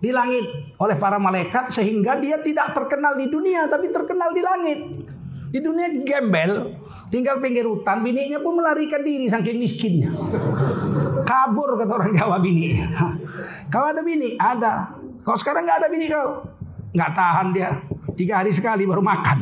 di 0.00 0.10
langit 0.10 0.74
oleh 0.80 0.96
para 0.96 1.20
malaikat 1.20 1.68
sehingga 1.70 2.16
dia 2.16 2.40
tidak 2.40 2.72
terkenal 2.72 3.14
di 3.20 3.28
dunia 3.28 3.68
tapi 3.68 3.92
terkenal 3.92 4.32
di 4.32 4.42
langit. 4.42 4.80
Di 5.50 5.58
dunia 5.58 5.90
gembel, 6.06 6.78
tinggal 7.10 7.42
pinggir 7.42 7.66
hutan, 7.66 8.06
bininya 8.06 8.38
pun 8.38 8.54
melarikan 8.54 9.02
diri 9.02 9.26
saking 9.26 9.58
miskinnya. 9.58 10.14
Kabur 11.26 11.74
kata 11.74 11.90
orang 11.90 12.14
Jawa 12.14 12.38
bini. 12.38 12.78
Kau 13.66 13.82
ada 13.82 13.98
bini? 13.98 14.38
Ada. 14.38 14.94
Kau 15.26 15.34
sekarang 15.34 15.66
nggak 15.66 15.78
ada 15.82 15.88
bini 15.90 16.06
kau? 16.06 16.46
Nggak 16.94 17.10
tahan 17.18 17.46
dia. 17.50 17.70
Tiga 18.14 18.42
hari 18.42 18.54
sekali 18.54 18.86
baru 18.86 19.02
makan 19.02 19.38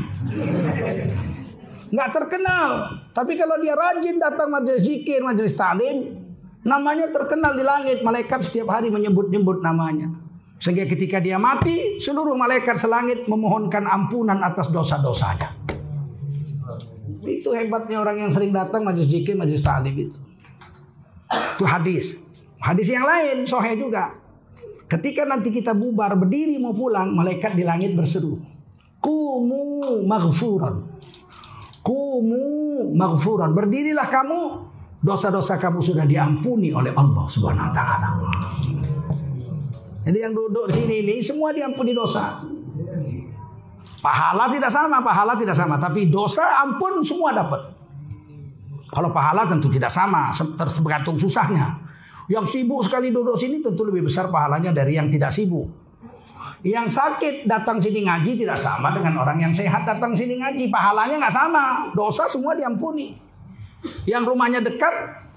nggak 1.88 2.10
terkenal. 2.12 2.70
Tapi 3.16 3.34
kalau 3.34 3.56
dia 3.58 3.74
rajin 3.74 4.16
datang 4.20 4.52
majelis 4.52 4.84
zikir, 4.84 5.24
majelis 5.24 5.56
talim, 5.56 6.20
namanya 6.62 7.08
terkenal 7.10 7.56
di 7.56 7.64
langit. 7.64 8.04
Malaikat 8.04 8.44
setiap 8.44 8.76
hari 8.76 8.92
menyebut-nyebut 8.92 9.64
namanya. 9.64 10.12
Sehingga 10.58 10.90
ketika 10.90 11.22
dia 11.22 11.38
mati, 11.38 12.02
seluruh 12.02 12.34
malaikat 12.34 12.82
selangit 12.82 13.30
memohonkan 13.30 13.86
ampunan 13.86 14.42
atas 14.42 14.66
dosa-dosanya. 14.74 15.54
Itu 17.22 17.54
hebatnya 17.54 18.02
orang 18.02 18.26
yang 18.26 18.30
sering 18.34 18.50
datang 18.50 18.82
majelis 18.82 19.06
zikir, 19.06 19.38
majelis 19.38 19.62
talim 19.62 19.94
itu. 19.94 20.18
Itu 21.54 21.64
hadis. 21.66 22.18
Hadis 22.58 22.90
yang 22.90 23.06
lain, 23.06 23.46
sohe 23.46 23.78
juga. 23.78 24.18
Ketika 24.90 25.22
nanti 25.22 25.54
kita 25.54 25.76
bubar 25.76 26.18
berdiri 26.18 26.58
mau 26.58 26.74
pulang, 26.74 27.14
malaikat 27.14 27.54
di 27.54 27.62
langit 27.62 27.94
berseru. 27.94 28.40
Kumu 28.98 30.02
maghfuran. 30.02 30.74
Kumu 31.86 32.44
maghfuran. 32.98 33.54
Berdirilah 33.54 34.10
kamu, 34.10 34.40
dosa-dosa 34.98 35.54
kamu 35.60 35.78
sudah 35.78 36.02
diampuni 36.02 36.74
oleh 36.74 36.90
Allah 36.96 37.24
Subhanahu 37.30 37.68
wa 37.70 37.74
taala. 37.76 38.08
Jadi 40.08 40.24
yang 40.24 40.32
duduk 40.32 40.72
sini 40.72 41.04
ini 41.04 41.20
semua 41.20 41.52
diampuni 41.52 41.92
dosa. 41.92 42.40
Pahala 44.00 44.48
tidak 44.48 44.72
sama, 44.72 45.04
pahala 45.04 45.36
tidak 45.36 45.52
sama, 45.52 45.76
tapi 45.76 46.08
dosa 46.08 46.64
ampun 46.64 47.04
semua 47.04 47.36
dapat. 47.36 47.76
Kalau 48.88 49.12
pahala 49.12 49.44
tentu 49.44 49.68
tidak 49.68 49.92
sama, 49.92 50.32
tergantung 50.56 51.20
susahnya. 51.20 51.76
Yang 52.24 52.56
sibuk 52.56 52.80
sekali 52.80 53.12
duduk 53.12 53.36
sini 53.36 53.60
tentu 53.60 53.84
lebih 53.84 54.08
besar 54.08 54.32
pahalanya 54.32 54.72
dari 54.72 54.96
yang 54.96 55.12
tidak 55.12 55.28
sibuk. 55.28 55.68
Yang 56.64 56.96
sakit 56.96 57.44
datang 57.44 57.76
sini 57.76 58.08
ngaji 58.08 58.32
tidak 58.32 58.56
sama 58.56 58.96
dengan 58.96 59.12
orang 59.20 59.36
yang 59.44 59.52
sehat 59.52 59.84
datang 59.84 60.16
sini 60.16 60.40
ngaji. 60.40 60.72
Pahalanya 60.72 61.20
nggak 61.20 61.36
sama. 61.36 61.92
Dosa 61.92 62.24
semua 62.24 62.56
diampuni. 62.56 63.12
Yang 64.08 64.24
rumahnya 64.24 64.64
dekat 64.64 65.27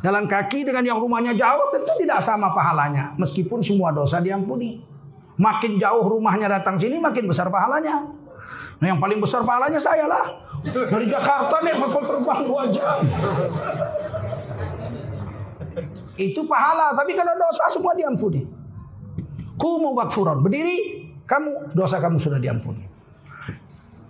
jalan 0.00 0.24
kaki 0.24 0.64
dengan 0.64 0.84
yang 0.84 0.98
rumahnya 1.00 1.36
jauh 1.36 1.68
tentu 1.72 1.92
tidak 2.00 2.20
sama 2.20 2.52
pahalanya. 2.52 3.16
Meskipun 3.16 3.60
semua 3.60 3.92
dosa 3.92 4.20
diampuni. 4.20 4.80
Makin 5.40 5.80
jauh 5.80 6.04
rumahnya 6.04 6.52
datang 6.52 6.76
sini 6.76 7.00
makin 7.00 7.24
besar 7.24 7.48
pahalanya. 7.48 8.04
Nah 8.80 8.86
yang 8.88 9.00
paling 9.00 9.20
besar 9.20 9.40
pahalanya 9.44 9.80
saya 9.80 10.04
lah. 10.04 10.24
Dari 10.64 11.08
Jakarta 11.08 11.64
nih 11.64 11.80
kapal 11.80 12.02
terbang 12.04 12.40
dua 12.44 12.62
jam. 12.68 13.00
Itu 16.20 16.44
pahala. 16.44 16.92
Tapi 16.92 17.16
kalau 17.16 17.32
dosa 17.36 17.64
semua 17.72 17.96
diampuni. 17.96 18.44
Kumu 19.56 19.96
wakfuran. 19.96 20.44
Berdiri. 20.44 21.00
Kamu 21.24 21.72
dosa 21.72 22.02
kamu 22.02 22.18
sudah 22.18 22.42
diampuni. 22.42 22.84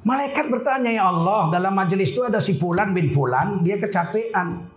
Malaikat 0.00 0.48
bertanya 0.48 0.88
ya 0.88 1.12
Allah 1.12 1.52
dalam 1.52 1.76
majelis 1.76 2.08
itu 2.08 2.24
ada 2.24 2.40
si 2.40 2.56
Fulan 2.56 2.96
bin 2.96 3.12
Fulan 3.12 3.60
dia 3.60 3.76
kecapean. 3.76 4.69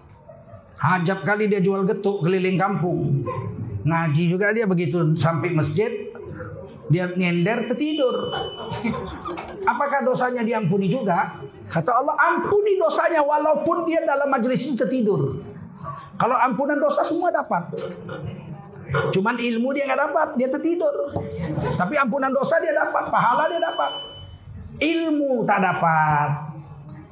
Hajab 0.83 1.23
kali 1.23 1.47
dia 1.47 1.63
jual 1.63 1.87
getuk 1.87 2.27
keliling 2.27 2.59
kampung. 2.59 3.23
Ngaji 3.87 4.23
juga 4.27 4.51
dia 4.51 4.67
begitu 4.67 5.15
sampai 5.15 5.55
masjid 5.55 6.11
dia 6.91 7.07
nyender 7.15 7.71
tertidur. 7.71 8.35
Apakah 9.63 10.03
dosanya 10.03 10.43
diampuni 10.43 10.91
juga? 10.91 11.39
Kata 11.71 12.03
Allah, 12.03 12.15
ampuni 12.19 12.75
dosanya 12.75 13.23
walaupun 13.23 13.87
dia 13.87 14.03
dalam 14.03 14.27
majelis 14.27 14.59
itu 14.67 14.75
tertidur. 14.75 15.39
Kalau 16.19 16.35
ampunan 16.35 16.77
dosa 16.77 16.99
semua 17.01 17.31
dapat. 17.31 17.63
Cuman 19.09 19.39
ilmu 19.39 19.73
dia 19.73 19.87
nggak 19.87 20.01
dapat, 20.11 20.27
dia 20.35 20.51
tertidur. 20.51 21.15
Tapi 21.79 21.95
ampunan 21.97 22.29
dosa 22.29 22.59
dia 22.59 22.75
dapat, 22.75 23.09
pahala 23.09 23.47
dia 23.49 23.57
dapat. 23.63 23.91
Ilmu 24.77 25.47
tak 25.47 25.63
dapat. 25.63 26.29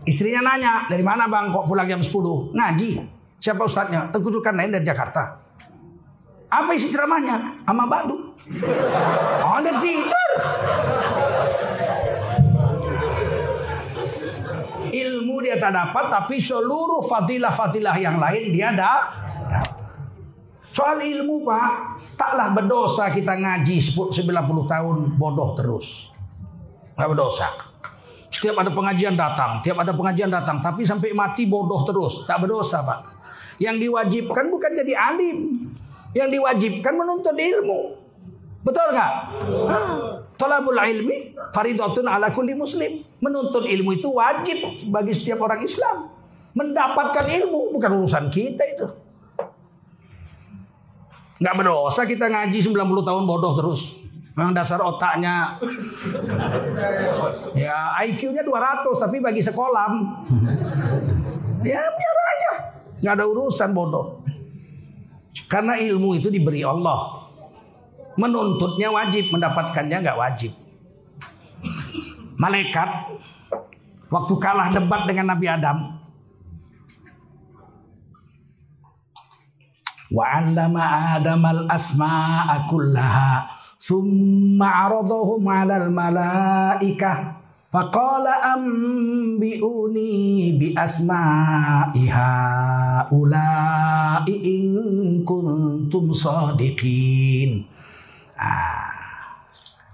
Istrinya 0.06 0.44
nanya, 0.44 0.86
dari 0.92 1.02
mana 1.02 1.26
bang 1.32 1.50
kok 1.50 1.66
pulang 1.66 1.88
jam 1.88 2.04
10? 2.04 2.54
Ngaji. 2.54 3.21
Siapa 3.42 3.66
ustadznya? 3.66 4.14
Tengku 4.14 4.30
lain 4.30 4.70
dari 4.70 4.86
Jakarta. 4.86 5.34
Apa 6.46 6.78
isi 6.78 6.94
ceramahnya? 6.94 7.66
Ama 7.66 7.90
Badu. 7.90 8.38
Oh, 9.42 9.54
ada 9.58 9.82
tidur. 9.82 10.30
Ilmu 14.92 15.36
dia 15.42 15.58
tak 15.58 15.74
dapat, 15.74 16.06
tapi 16.12 16.38
seluruh 16.38 17.02
fadilah-fadilah 17.10 17.96
yang 17.98 18.22
lain 18.22 18.54
dia 18.54 18.76
ada. 18.76 18.94
Soal 20.72 21.04
ilmu 21.04 21.44
pak, 21.44 22.00
taklah 22.16 22.56
berdosa 22.56 23.12
kita 23.12 23.36
ngaji 23.36 23.80
90 23.80 24.24
tahun 24.72 24.96
bodoh 25.20 25.52
terus. 25.58 26.12
Gak 26.96 27.10
berdosa. 27.12 27.48
Setiap 28.32 28.64
ada 28.64 28.72
pengajian 28.72 29.20
datang, 29.20 29.60
tiap 29.60 29.84
ada 29.84 29.92
pengajian 29.92 30.32
datang, 30.32 30.64
tapi 30.64 30.88
sampai 30.88 31.12
mati 31.12 31.44
bodoh 31.48 31.84
terus, 31.84 32.24
tak 32.24 32.40
berdosa 32.40 32.84
pak. 32.88 33.21
Yang 33.62 33.76
diwajibkan 33.86 34.50
bukan 34.50 34.72
jadi 34.74 34.94
alim, 34.98 35.70
yang 36.18 36.34
diwajibkan 36.34 36.98
menuntut 36.98 37.38
ilmu. 37.38 38.02
Betul 38.62 38.94
nggak? 38.94 39.14
Talabul 40.38 40.78
ilmi 40.78 41.38
faridatun 41.54 42.10
ala 42.10 42.34
kulli 42.34 42.58
muslim. 42.58 43.06
Menuntut 43.22 43.66
ilmu 43.66 43.94
itu 43.94 44.10
wajib 44.10 44.58
bagi 44.90 45.14
setiap 45.14 45.42
orang 45.46 45.62
Islam. 45.62 46.10
Mendapatkan 46.58 47.26
ilmu 47.30 47.78
bukan 47.78 47.92
urusan 48.02 48.34
kita 48.34 48.64
itu. 48.66 48.88
Nggak 51.42 51.56
berdosa 51.58 52.06
kita 52.06 52.30
ngaji 52.30 52.60
90 52.62 53.08
tahun 53.08 53.24
bodoh 53.26 53.54
terus. 53.58 53.98
Memang 54.32 54.56
dasar 54.56 54.80
otaknya 54.80 55.60
ya 57.52 58.00
IQ-nya 58.08 58.48
200 58.48 58.88
tapi 58.96 59.20
bagi 59.20 59.44
sekolah 59.44 59.92
ya 61.68 61.82
biar 61.84 62.18
aja. 62.32 62.52
Nggak 63.02 63.14
ada 63.18 63.26
urusan 63.26 63.70
bodoh. 63.74 64.22
Karena 65.50 65.76
ilmu 65.82 66.16
itu 66.16 66.30
diberi 66.30 66.62
Allah. 66.62 67.28
Menuntutnya 68.16 68.94
wajib, 68.94 69.34
mendapatkannya 69.34 69.98
nggak 70.06 70.20
wajib. 70.20 70.52
Malaikat 72.38 72.90
waktu 74.08 74.34
kalah 74.38 74.70
debat 74.70 75.06
dengan 75.10 75.34
Nabi 75.34 75.46
Adam, 75.50 75.78
wa 80.12 80.26
'allama 80.28 80.84
Adam 81.16 81.42
al-asma'a 81.48 82.68
kullaha 82.68 83.48
summa 83.80 84.68
'aradahum 84.68 85.42
'alal 85.48 85.88
malaikah 85.88 87.40
faqala 87.72 88.60
ambiuni 88.60 90.12
bi 90.72 90.80
asma'iha 90.80 92.32
ulai 93.12 94.32
in 94.32 95.28
kuntum 95.28 96.16
sadiqin 96.16 97.68
Ah. 98.42 98.90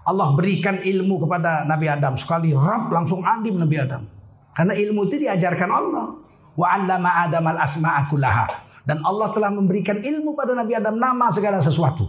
Allah 0.08 0.32
berikan 0.40 0.80
ilmu 0.80 1.20
kepada 1.28 1.68
Nabi 1.68 1.92
Adam 1.92 2.16
sekali 2.16 2.56
rab 2.56 2.88
langsung 2.88 3.28
alim 3.28 3.60
Nabi 3.60 3.76
Adam. 3.76 4.08
Karena 4.56 4.72
ilmu 4.72 5.04
itu 5.12 5.20
diajarkan 5.20 5.68
Allah. 5.68 6.16
Wa 6.56 6.80
'allama 6.80 7.28
Adam 7.28 7.44
al-asma'a 7.44 8.08
kullaha. 8.08 8.48
Dan 8.88 9.04
Allah 9.04 9.36
telah 9.36 9.52
memberikan 9.52 10.00
ilmu 10.00 10.32
pada 10.32 10.56
Nabi 10.56 10.80
Adam 10.80 10.96
nama 10.96 11.28
segala 11.28 11.60
sesuatu. 11.60 12.08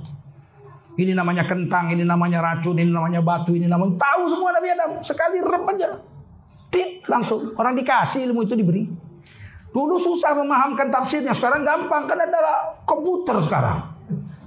Ini 0.95 1.11
namanya 1.11 1.43
kentang, 1.43 1.91
ini 1.91 2.07
namanya 2.07 2.39
racun, 2.39 2.79
ini 2.79 2.95
namanya 2.95 3.19
batu, 3.19 3.59
ini 3.59 3.67
namanya 3.67 3.99
tahu 3.99 4.31
semua 4.31 4.55
Nabi 4.55 4.69
Adam. 4.79 4.91
Sekali 5.03 5.43
rep 5.43 5.67
aja. 5.75 5.99
Tip, 6.69 7.09
langsung 7.09 7.57
orang 7.57 7.73
dikasih 7.77 8.29
ilmu 8.29 8.45
itu 8.45 8.53
diberi. 8.53 8.85
Dulu 9.69 10.01
susah 10.01 10.33
memahamkan 10.33 10.89
tafsirnya, 10.89 11.37
sekarang 11.37 11.65
gampang 11.65 12.09
kan 12.09 12.17
adalah 12.17 12.83
komputer 12.89 13.37
sekarang. 13.41 13.85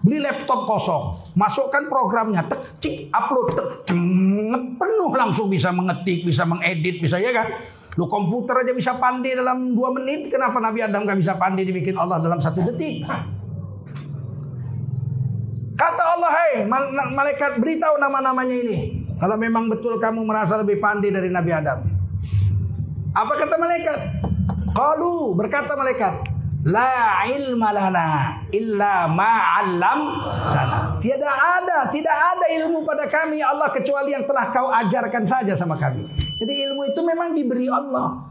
Beli 0.01 0.17
laptop 0.17 0.65
kosong, 0.65 1.13
masukkan 1.37 1.85
programnya, 1.85 2.41
tek, 2.49 2.81
cik, 2.81 3.13
upload, 3.13 3.53
tek, 3.53 3.67
cenget, 3.93 4.63
penuh 4.81 5.11
langsung 5.13 5.45
bisa 5.45 5.69
mengetik, 5.69 6.25
bisa 6.25 6.41
mengedit, 6.41 6.97
bisa 6.97 7.21
ya 7.21 7.29
kan? 7.29 7.53
Lu 8.01 8.09
komputer 8.09 8.65
aja 8.65 8.73
bisa 8.73 8.97
pandai 8.97 9.37
dalam 9.37 9.77
dua 9.77 9.93
menit, 9.93 10.33
kenapa 10.33 10.57
Nabi 10.57 10.81
Adam 10.81 11.05
gak 11.05 11.21
bisa 11.21 11.37
pandai 11.37 11.69
dibikin 11.69 11.93
Allah 12.01 12.17
dalam 12.17 12.41
satu 12.41 12.65
detik? 12.65 13.05
Kata 15.77 16.03
Allah, 16.17 16.31
hei 16.33 16.65
malaikat 17.13 17.61
beritahu 17.61 18.01
nama-namanya 18.01 18.57
ini. 18.57 18.77
Kalau 19.21 19.37
memang 19.37 19.69
betul 19.69 20.01
kamu 20.01 20.25
merasa 20.25 20.57
lebih 20.57 20.81
pandai 20.81 21.13
dari 21.13 21.29
Nabi 21.29 21.51
Adam. 21.53 22.00
Apa 23.11 23.33
kata 23.35 23.55
malaikat? 23.59 23.99
Kalau 24.71 25.35
berkata 25.35 25.75
malaikat, 25.75 26.31
La 26.61 27.25
ilma 27.25 27.73
lana 27.73 28.37
illa 28.53 29.09
ma'allam 29.09 29.99
Tiada 31.01 31.25
ada, 31.57 31.89
tidak 31.89 32.13
ada 32.13 32.45
ilmu 32.61 32.85
pada 32.85 33.09
kami 33.09 33.41
Allah 33.41 33.73
kecuali 33.73 34.13
yang 34.13 34.29
telah 34.29 34.53
kau 34.53 34.69
ajarkan 34.69 35.25
saja 35.25 35.57
sama 35.57 35.73
kami. 35.81 36.05
Jadi 36.37 36.53
ilmu 36.69 36.93
itu 36.93 37.01
memang 37.01 37.33
diberi 37.33 37.65
Allah. 37.65 38.29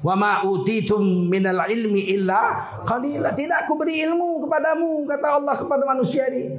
Wa 0.00 0.16
ma 0.16 0.40
utitum 0.48 1.28
minal 1.28 1.68
ilmi 1.68 2.16
illa 2.16 2.64
qalila. 2.88 3.36
Tidak 3.36 3.68
aku 3.68 3.76
beri 3.76 4.00
ilmu 4.00 4.48
kepadamu 4.48 5.04
kata 5.04 5.26
Allah 5.36 5.54
kepada 5.54 5.84
manusia 5.84 6.26
ini. 6.32 6.56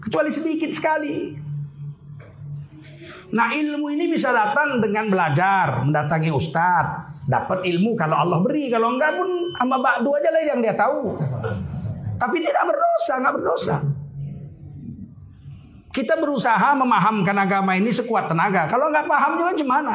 Kecuali 0.00 0.32
sedikit 0.32 0.72
sekali. 0.72 1.36
Nah 3.34 3.50
ilmu 3.50 3.90
ini 3.90 4.06
bisa 4.06 4.30
datang 4.30 4.78
dengan 4.78 5.10
belajar, 5.10 5.82
mendatangi 5.82 6.30
ustadz, 6.30 7.26
dapat 7.26 7.66
ilmu 7.66 7.98
kalau 7.98 8.22
Allah 8.22 8.38
beri, 8.38 8.70
kalau 8.70 8.94
enggak 8.94 9.18
pun 9.18 9.28
sama 9.58 9.82
bakdu 9.82 10.14
aja 10.14 10.30
lah 10.30 10.42
yang 10.46 10.60
dia 10.62 10.74
tahu. 10.78 11.18
Tapi 12.16 12.36
tidak 12.38 12.64
berdosa, 12.70 13.12
enggak 13.18 13.34
berdosa. 13.34 13.76
Kita 15.90 16.14
berusaha 16.20 16.76
memahamkan 16.76 17.36
agama 17.40 17.72
ini 17.74 17.90
sekuat 17.90 18.30
tenaga. 18.30 18.70
Kalau 18.70 18.92
enggak 18.92 19.10
paham 19.10 19.42
juga 19.42 19.52
gimana? 19.58 19.94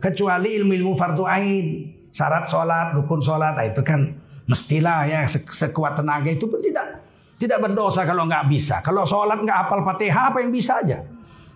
Kecuali 0.00 0.56
ilmu-ilmu 0.58 0.96
fardu 0.96 1.24
ain, 1.28 1.66
syarat 2.10 2.48
sholat, 2.50 2.96
rukun 2.96 3.20
sholat, 3.20 3.52
nah 3.54 3.68
itu 3.68 3.84
kan 3.84 4.16
mestilah 4.48 5.06
ya 5.06 5.22
sekuat 5.28 6.02
tenaga 6.02 6.34
itu 6.34 6.50
pun 6.50 6.58
tidak. 6.58 7.04
Tidak 7.38 7.56
berdosa 7.56 8.02
kalau 8.04 8.26
nggak 8.26 8.50
bisa. 8.50 8.82
Kalau 8.82 9.06
sholat 9.06 9.38
nggak 9.38 9.58
hafal 9.64 9.80
fatihah 9.86 10.34
apa 10.34 10.42
yang 10.42 10.50
bisa 10.52 10.82
aja. 10.82 10.98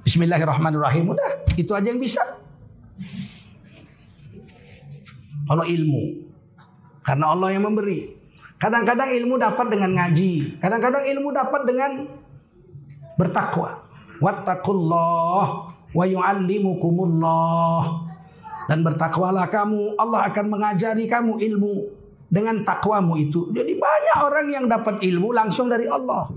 Bismillahirrahmanirrahim. 0.05 1.17
Udah, 1.17 1.49
itu 1.57 1.73
aja 1.73 1.89
yang 1.89 1.97
bisa. 1.97 2.21
Kalau 5.49 5.65
ilmu. 5.65 6.29
Karena 7.01 7.33
Allah 7.33 7.57
yang 7.57 7.65
memberi. 7.65 8.13
Kadang-kadang 8.61 9.13
ilmu 9.17 9.41
dapat 9.41 9.67
dengan 9.73 9.97
ngaji. 9.97 10.61
Kadang-kadang 10.61 11.05
ilmu 11.09 11.29
dapat 11.33 11.63
dengan 11.65 11.91
bertakwa. 13.17 13.81
Wattaqullah 14.21 15.45
wa 15.93 16.05
yu'allimukumullah. 16.05 17.83
Dan 18.65 18.81
bertakwalah 18.81 19.49
kamu, 19.53 20.01
Allah 20.01 20.29
akan 20.33 20.47
mengajari 20.49 21.05
kamu 21.05 21.37
ilmu 21.37 21.75
dengan 22.33 22.65
takwamu 22.65 23.21
itu. 23.21 23.53
Jadi 23.53 23.77
banyak 23.77 24.17
orang 24.25 24.47
yang 24.49 24.65
dapat 24.65 25.01
ilmu 25.05 25.37
langsung 25.37 25.69
dari 25.69 25.85
Allah. 25.85 26.29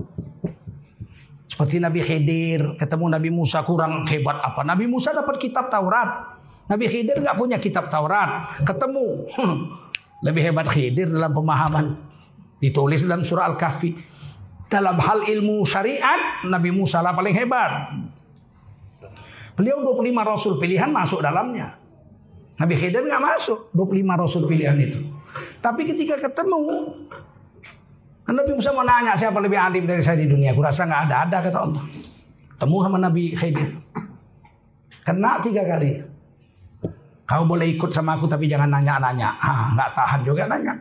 Seperti 1.48 1.80
Nabi 1.80 2.04
Khidir, 2.04 2.76
ketemu 2.76 3.04
Nabi 3.08 3.28
Musa 3.32 3.64
kurang 3.64 4.04
hebat 4.04 4.36
apa? 4.44 4.60
Nabi 4.68 4.84
Musa 4.84 5.16
dapat 5.16 5.40
kitab 5.40 5.72
Taurat. 5.72 6.36
Nabi 6.68 6.84
Khidir 6.92 7.24
nggak 7.24 7.36
punya 7.40 7.56
kitab 7.56 7.88
Taurat. 7.88 8.60
Ketemu, 8.68 9.24
lebih 10.26 10.42
hebat 10.44 10.68
Khidir 10.68 11.08
dalam 11.08 11.32
pemahaman. 11.32 11.96
Ditulis 12.60 13.00
dalam 13.00 13.24
surah 13.24 13.48
Al-Kahfi. 13.48 13.96
Dalam 14.68 15.00
hal 15.00 15.24
ilmu 15.24 15.64
syariat, 15.64 16.44
Nabi 16.44 16.68
Musa 16.68 17.00
lah 17.00 17.16
paling 17.16 17.32
hebat. 17.32 17.96
Beliau 19.56 19.80
25 19.80 20.04
rasul 20.22 20.52
pilihan 20.60 20.92
masuk 20.92 21.24
dalamnya. 21.24 21.80
Nabi 22.60 22.76
Khidir 22.76 23.08
nggak 23.08 23.22
masuk 23.24 23.72
25 23.72 24.22
rasul 24.22 24.42
pilihan 24.44 24.76
itu. 24.76 25.00
Tapi 25.64 25.88
ketika 25.88 26.20
ketemu 26.20 26.92
Nabi 28.28 28.52
Musa 28.52 28.76
mau 28.76 28.84
nanya 28.84 29.16
siapa 29.16 29.40
lebih 29.40 29.56
alim 29.56 29.88
dari 29.88 30.04
saya 30.04 30.20
di 30.20 30.28
dunia. 30.28 30.52
Kurasa 30.52 30.84
nggak 30.84 31.02
ada, 31.08 31.16
ada 31.24 31.38
kata 31.40 31.58
Allah. 31.64 31.82
Temu 32.60 32.84
sama 32.84 33.00
Nabi 33.00 33.32
Khidir. 33.32 33.72
Kena 35.00 35.40
tiga 35.40 35.64
kali. 35.64 35.96
Kau 37.24 37.44
boleh 37.48 37.72
ikut 37.72 37.88
sama 37.88 38.20
aku 38.20 38.28
tapi 38.28 38.44
jangan 38.44 38.68
nanya-nanya. 38.68 39.32
Ah, 39.40 39.72
nggak 39.72 39.90
tahan 39.96 40.20
juga 40.28 40.44
nanya. 40.44 40.76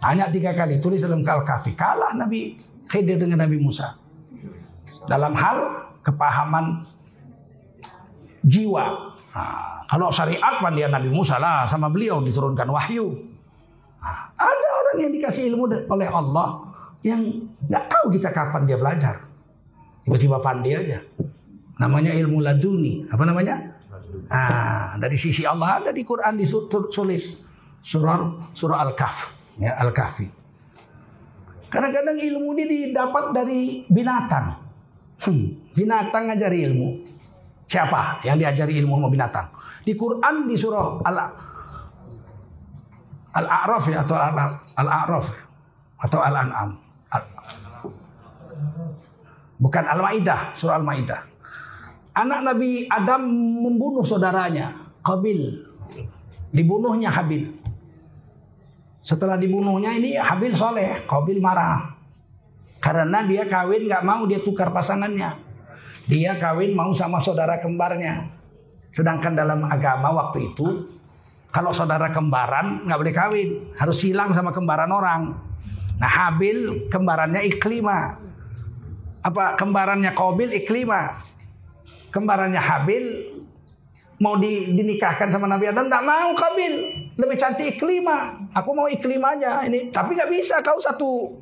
Tanya 0.00 0.32
tiga 0.32 0.56
kali. 0.56 0.80
Tulis 0.80 1.04
dalam 1.04 1.20
Al-Kahfi. 1.20 1.76
Kalah 1.76 2.16
Nabi 2.16 2.56
Khidir 2.88 3.20
dengan 3.20 3.44
Nabi 3.44 3.60
Musa. 3.60 3.92
Dalam 5.04 5.36
hal 5.36 5.56
kepahaman 6.00 6.88
jiwa. 8.44 8.84
Nah, 9.34 9.84
kalau 9.88 10.08
syariat 10.08 10.60
pan 10.60 10.72
dia 10.72 10.88
Nabi 10.88 11.12
Musa 11.12 11.36
lah 11.36 11.68
sama 11.68 11.92
beliau 11.92 12.24
diturunkan 12.24 12.68
wahyu. 12.72 13.33
Ada 14.36 14.68
orang 14.80 14.96
yang 15.08 15.12
dikasih 15.12 15.48
ilmu 15.52 15.64
oleh 15.88 16.08
Allah 16.08 16.48
yang 17.04 17.20
nggak 17.68 17.84
tahu 17.88 18.12
kita 18.12 18.32
kapan 18.32 18.68
dia 18.68 18.76
belajar. 18.76 19.16
Tiba-tiba 20.04 20.36
pandai 20.40 20.72
aja. 20.76 21.00
Namanya 21.80 22.12
ilmu 22.12 22.44
laduni. 22.44 23.04
Apa 23.08 23.24
namanya? 23.24 23.56
Ah, 24.28 24.94
dari 25.00 25.16
sisi 25.18 25.42
Allah 25.44 25.80
ada 25.82 25.90
di 25.90 26.04
Quran 26.06 26.38
ditulis 26.38 27.40
surah 27.84 28.52
surah 28.56 28.78
Al-Kahf, 28.88 29.32
ya 29.58 29.76
Al-Kahfi. 29.80 30.28
Kadang-kadang 31.68 32.16
ilmu 32.22 32.54
ini 32.54 32.64
didapat 32.88 33.34
dari 33.34 33.82
binatang. 33.90 34.54
Hmm, 35.26 35.74
binatang 35.74 36.30
ngajari 36.30 36.58
ilmu. 36.70 36.88
Siapa 37.66 38.22
yang 38.22 38.38
diajari 38.38 38.78
ilmu 38.78 39.00
sama 39.00 39.08
binatang? 39.10 39.46
Di 39.82 39.92
Quran 39.98 40.46
di 40.46 40.54
surah 40.54 41.02
Al 41.02 41.16
Al-A'raf 43.34 43.84
ya 43.90 44.06
atau 44.06 44.16
Al-A'raf 44.78 45.26
atau 46.06 46.18
Al-An'am. 46.22 46.70
Bukan 49.58 49.84
Al-Maidah, 49.86 50.54
surah 50.54 50.78
Al-Maidah. 50.78 51.20
Anak 52.14 52.40
Nabi 52.46 52.86
Adam 52.86 53.26
membunuh 53.58 54.06
saudaranya, 54.06 54.70
Qabil. 55.02 55.66
Dibunuhnya 56.54 57.10
Habil. 57.10 57.50
Setelah 59.02 59.34
dibunuhnya 59.34 59.90
ini 59.98 60.14
Habil 60.14 60.54
soleh, 60.54 61.02
Qabil 61.10 61.42
marah. 61.42 61.90
Karena 62.78 63.24
dia 63.24 63.48
kawin 63.48 63.88
nggak 63.88 64.04
mau 64.04 64.28
dia 64.28 64.44
tukar 64.44 64.70
pasangannya. 64.70 65.34
Dia 66.04 66.36
kawin 66.36 66.76
mau 66.76 66.92
sama 66.92 67.16
saudara 67.16 67.56
kembarnya. 67.58 68.28
Sedangkan 68.92 69.34
dalam 69.34 69.64
agama 69.64 70.12
waktu 70.12 70.52
itu 70.52 70.86
kalau 71.54 71.70
saudara 71.70 72.10
kembaran 72.10 72.82
nggak 72.82 72.98
boleh 72.98 73.14
kawin, 73.14 73.48
harus 73.78 74.02
hilang 74.02 74.34
sama 74.34 74.50
kembaran 74.50 74.90
orang. 74.90 75.38
Nah 76.02 76.10
Habil 76.10 76.90
kembarannya 76.90 77.46
Iklima. 77.46 78.18
Apa 79.22 79.54
kembarannya 79.54 80.10
Qabil 80.18 80.50
Iklima. 80.50 81.14
Kembarannya 82.10 82.58
Habil 82.58 83.04
mau 84.18 84.34
di, 84.34 84.74
dinikahkan 84.74 85.30
sama 85.30 85.46
Nabi 85.46 85.70
Adam 85.70 85.86
nggak 85.86 86.02
mau 86.02 86.34
Qabil 86.34 86.74
lebih 87.14 87.38
cantik 87.38 87.78
Iklima. 87.78 88.34
Aku 88.50 88.74
mau 88.74 88.90
Iklima 88.90 89.38
aja 89.38 89.62
ini, 89.62 89.94
tapi 89.94 90.18
nggak 90.18 90.30
bisa 90.34 90.58
kau 90.58 90.82
satu 90.82 91.38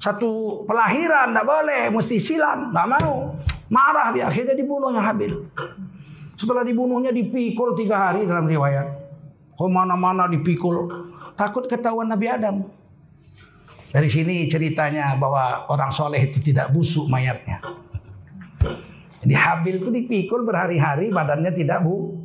satu 0.00 0.64
pelahiran 0.64 1.36
nggak 1.36 1.44
boleh, 1.44 1.82
mesti 1.92 2.16
silam, 2.16 2.72
nggak 2.72 2.88
mau. 2.88 3.36
Marah 3.68 4.16
dia, 4.16 4.32
akhirnya 4.32 4.56
dibunuhnya 4.56 5.04
Habil. 5.04 5.44
Setelah 6.40 6.64
dibunuhnya 6.64 7.12
dipikul 7.12 7.76
tiga 7.76 8.08
hari 8.08 8.24
dalam 8.24 8.48
riwayat. 8.48 9.01
Ke 9.54 9.64
mana-mana 9.68 10.26
dipikul. 10.26 10.90
Takut 11.36 11.68
ketahuan 11.68 12.08
Nabi 12.08 12.26
Adam. 12.28 12.56
Dari 13.92 14.08
sini 14.08 14.48
ceritanya 14.48 15.12
bahwa 15.20 15.68
orang 15.68 15.92
soleh 15.92 16.24
itu 16.24 16.40
tidak 16.40 16.72
busuk 16.72 17.04
mayatnya. 17.12 17.60
Jadi 19.22 19.34
Habil 19.36 19.84
itu 19.84 19.90
dipikul 19.92 20.48
berhari-hari 20.48 21.12
badannya 21.12 21.52
tidak 21.52 21.84
bu. 21.84 22.16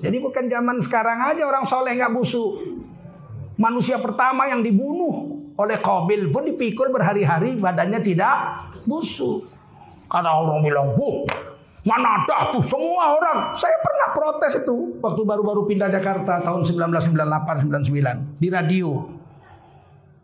Jadi 0.00 0.16
bukan 0.18 0.50
zaman 0.50 0.80
sekarang 0.82 1.20
aja 1.30 1.46
orang 1.46 1.68
soleh 1.68 1.94
nggak 1.94 2.10
busuk. 2.16 2.58
Manusia 3.60 4.00
pertama 4.00 4.48
yang 4.48 4.64
dibunuh 4.64 5.36
oleh 5.60 5.76
Qabil 5.76 6.32
pun 6.32 6.48
dipikul 6.48 6.88
berhari-hari 6.88 7.60
badannya 7.60 8.00
tidak 8.00 8.66
busuk. 8.88 9.44
Karena 10.10 10.40
orang 10.40 10.64
bilang, 10.64 10.96
bu, 10.98 11.28
mana 11.84 12.22
ada 12.24 12.52
tuh 12.52 12.60
semua 12.64 13.16
orang. 13.16 13.38
Saya 13.56 13.76
pernah 13.80 14.08
protes 14.12 14.52
itu 14.60 15.00
waktu 15.00 15.22
baru-baru 15.24 15.64
pindah 15.64 15.88
Jakarta 15.88 16.44
tahun 16.44 16.64
1998-99 16.64 18.40
di 18.40 18.48
radio. 18.52 18.90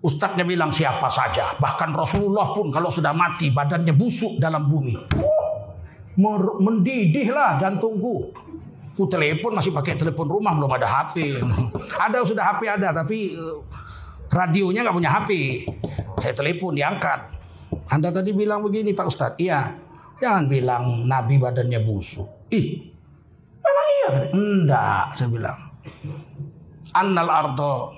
Ustadznya 0.05 0.45
bilang 0.47 0.71
siapa 0.71 1.09
saja, 1.11 1.57
bahkan 1.59 1.91
Rasulullah 1.91 2.53
pun 2.55 2.71
kalau 2.71 2.93
sudah 2.93 3.11
mati 3.11 3.51
badannya 3.51 3.91
busuk 3.97 4.39
dalam 4.39 4.69
bumi. 4.71 4.95
Oh, 5.19 5.67
mendidih 6.63 7.33
lah 7.33 7.59
jantungku. 7.59 8.31
Ku 8.97 9.05
telepon 9.11 9.53
masih 9.53 9.77
pakai 9.77 9.99
telepon 9.99 10.25
rumah 10.31 10.57
belum 10.57 10.73
ada 10.73 10.87
HP. 10.89 11.41
Ada 11.97 12.25
sudah 12.25 12.45
HP 12.55 12.63
ada 12.65 12.89
tapi 12.97 13.37
radionya 14.33 14.85
nggak 14.87 14.97
punya 14.97 15.11
HP. 15.11 15.31
Saya 16.23 16.33
telepon 16.33 16.73
diangkat. 16.77 17.21
Anda 17.91 18.09
tadi 18.09 18.31
bilang 18.33 18.63
begini 18.63 18.97
Pak 18.97 19.07
Ustadz. 19.11 19.41
Iya. 19.43 19.86
Jangan 20.17 20.45
bilang 20.49 21.05
Nabi 21.05 21.37
badannya 21.37 21.81
busuk. 21.85 22.49
Ih. 22.49 22.89
Memang 23.61 23.89
iya. 23.93 24.09
Enggak. 24.33 25.05
Saya 25.13 25.29
bilang. 25.29 25.59
Annal 26.97 27.29
ardo 27.29 27.93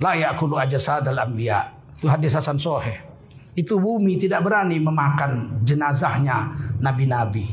la 0.00 0.16
yakulu 0.16 0.56
ajsadal 0.56 1.18
anbiya. 1.18 1.68
Itu 2.00 2.08
hadis 2.08 2.32
Hasan 2.32 2.56
Sohe. 2.56 3.04
Itu 3.52 3.76
bumi 3.82 4.16
tidak 4.16 4.46
berani 4.46 4.78
memakan 4.80 5.60
jenazahnya 5.66 6.48
nabi-nabi. 6.78 7.44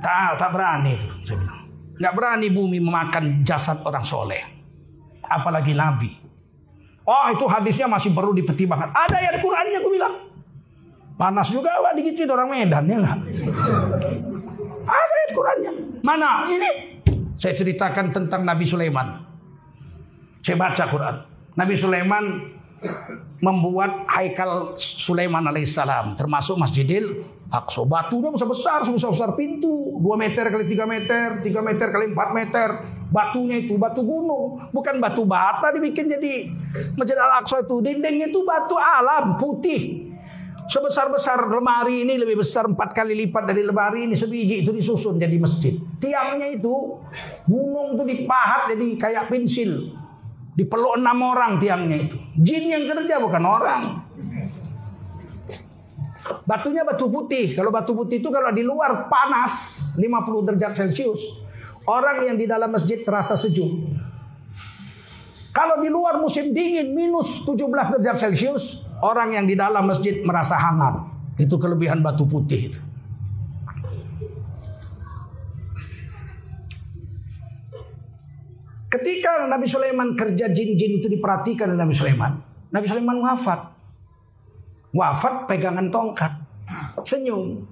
Tak, 0.00 0.38
tak 0.38 0.50
berani 0.54 0.96
itu. 0.96 1.08
Saya 1.28 1.36
bilang. 1.44 1.60
Nggak 1.98 2.14
berani 2.16 2.46
bumi 2.48 2.78
memakan 2.80 3.24
jasad 3.44 3.84
orang 3.84 4.06
soleh. 4.06 4.42
Apalagi 5.28 5.76
nabi. 5.76 6.10
Oh 7.02 7.26
itu 7.28 7.44
hadisnya 7.50 7.90
masih 7.90 8.14
perlu 8.14 8.32
dipertimbangkan. 8.32 8.94
Ada 8.94 9.16
ayat 9.18 9.34
Qurannya 9.42 9.78
aku 9.82 9.90
bilang. 9.90 10.31
Panas 11.22 11.54
juga 11.54 11.70
Pak 11.78 11.94
digituin 11.94 12.26
orang 12.26 12.50
Medan 12.50 12.82
ya 12.90 12.98
enggak? 12.98 13.18
Ada 14.82 15.14
ayat 15.14 15.30
Qurannya. 15.30 15.72
Mana? 16.02 16.50
Ini. 16.50 16.70
Saya 17.38 17.54
ceritakan 17.54 18.10
tentang 18.10 18.42
Nabi 18.42 18.66
Sulaiman. 18.66 19.22
Saya 20.42 20.58
baca 20.58 20.82
Quran. 20.90 21.22
Nabi 21.54 21.78
Sulaiman 21.78 22.42
membuat 23.38 24.10
haikal 24.10 24.74
Sulaiman 24.74 25.46
alaihissalam 25.46 26.18
termasuk 26.18 26.58
Masjidil 26.58 27.22
Aqsa. 27.54 27.86
Batunya 27.86 28.34
besar 28.34 28.50
besar, 28.50 28.78
sebesar 28.82 29.14
besar 29.14 29.30
pintu, 29.38 30.02
2 30.02 30.18
meter 30.18 30.50
kali 30.50 30.66
3 30.66 30.90
meter, 30.90 31.26
3 31.38 31.62
meter 31.62 31.86
kali 31.86 32.10
4 32.10 32.34
meter. 32.34 32.68
Batunya 33.14 33.62
itu 33.62 33.78
batu 33.78 34.02
gunung, 34.02 34.58
bukan 34.74 34.98
batu 34.98 35.22
bata 35.22 35.70
dibikin 35.70 36.10
jadi 36.10 36.50
Masjid 36.98 37.14
Al-Aqsa 37.14 37.62
itu. 37.62 37.78
Dindingnya 37.78 38.26
itu 38.26 38.42
batu 38.42 38.74
alam 38.74 39.38
putih. 39.38 40.11
Sebesar-besar 40.62 41.50
lemari 41.50 42.06
ini 42.06 42.14
lebih 42.14 42.38
besar 42.38 42.70
empat 42.70 42.94
kali 42.94 43.18
lipat 43.26 43.50
dari 43.50 43.66
lemari 43.66 44.06
ini 44.06 44.14
sebiji 44.14 44.62
itu 44.62 44.70
disusun 44.70 45.18
jadi 45.18 45.34
masjid. 45.42 45.74
Tiangnya 45.98 46.54
itu 46.54 47.02
gunung 47.50 47.98
itu 47.98 48.04
dipahat 48.06 48.70
jadi 48.70 48.86
kayak 48.94 49.24
pensil. 49.26 49.98
Dipeluk 50.52 51.00
enam 51.00 51.18
orang 51.24 51.58
tiangnya 51.58 52.06
itu. 52.06 52.16
Jin 52.38 52.64
yang 52.70 52.84
kerja 52.86 53.18
bukan 53.18 53.42
orang. 53.42 53.82
Batunya 56.46 56.86
batu 56.86 57.10
putih. 57.10 57.56
Kalau 57.58 57.74
batu 57.74 57.96
putih 57.98 58.22
itu 58.22 58.30
kalau 58.30 58.54
di 58.54 58.62
luar 58.62 59.10
panas 59.10 59.82
50 59.98 60.46
derajat 60.46 60.72
Celcius. 60.78 61.42
Orang 61.82 62.22
yang 62.22 62.38
di 62.38 62.46
dalam 62.46 62.70
masjid 62.70 63.02
terasa 63.02 63.34
sejuk. 63.34 63.90
Kalau 65.50 65.82
di 65.82 65.90
luar 65.90 66.22
musim 66.22 66.54
dingin 66.54 66.94
minus 66.94 67.42
17 67.44 67.98
derajat 67.98 68.16
Celcius, 68.16 68.80
orang 69.02 69.34
yang 69.34 69.44
di 69.44 69.58
dalam 69.58 69.84
masjid 69.84 70.22
merasa 70.22 70.54
hangat. 70.54 71.02
Itu 71.36 71.58
kelebihan 71.58 72.00
batu 72.00 72.24
putih. 72.24 72.70
Ketika 78.92 79.48
Nabi 79.48 79.64
Sulaiman 79.64 80.12
kerja 80.12 80.52
jin-jin 80.52 81.00
itu 81.00 81.08
diperhatikan 81.08 81.72
oleh 81.72 81.80
Nabi 81.80 81.96
Sulaiman. 81.96 82.36
Nabi 82.68 82.86
Sulaiman 82.86 83.18
wafat. 83.24 83.60
Wafat 84.92 85.48
pegangan 85.48 85.88
tongkat. 85.88 86.28
Senyum. 87.00 87.64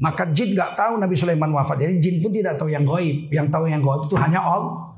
Maka 0.00 0.32
jin 0.32 0.56
gak 0.56 0.72
tahu 0.72 0.96
Nabi 0.96 1.12
Sulaiman 1.12 1.52
wafat. 1.52 1.84
Jadi 1.84 2.00
jin 2.00 2.16
pun 2.24 2.32
tidak 2.32 2.56
tahu 2.56 2.72
yang 2.72 2.88
goib. 2.88 3.28
Yang 3.28 3.46
tahu 3.52 3.68
yang 3.68 3.84
goib 3.84 4.08
itu 4.08 4.16
hanya 4.16 4.40
Allah. 4.40 4.89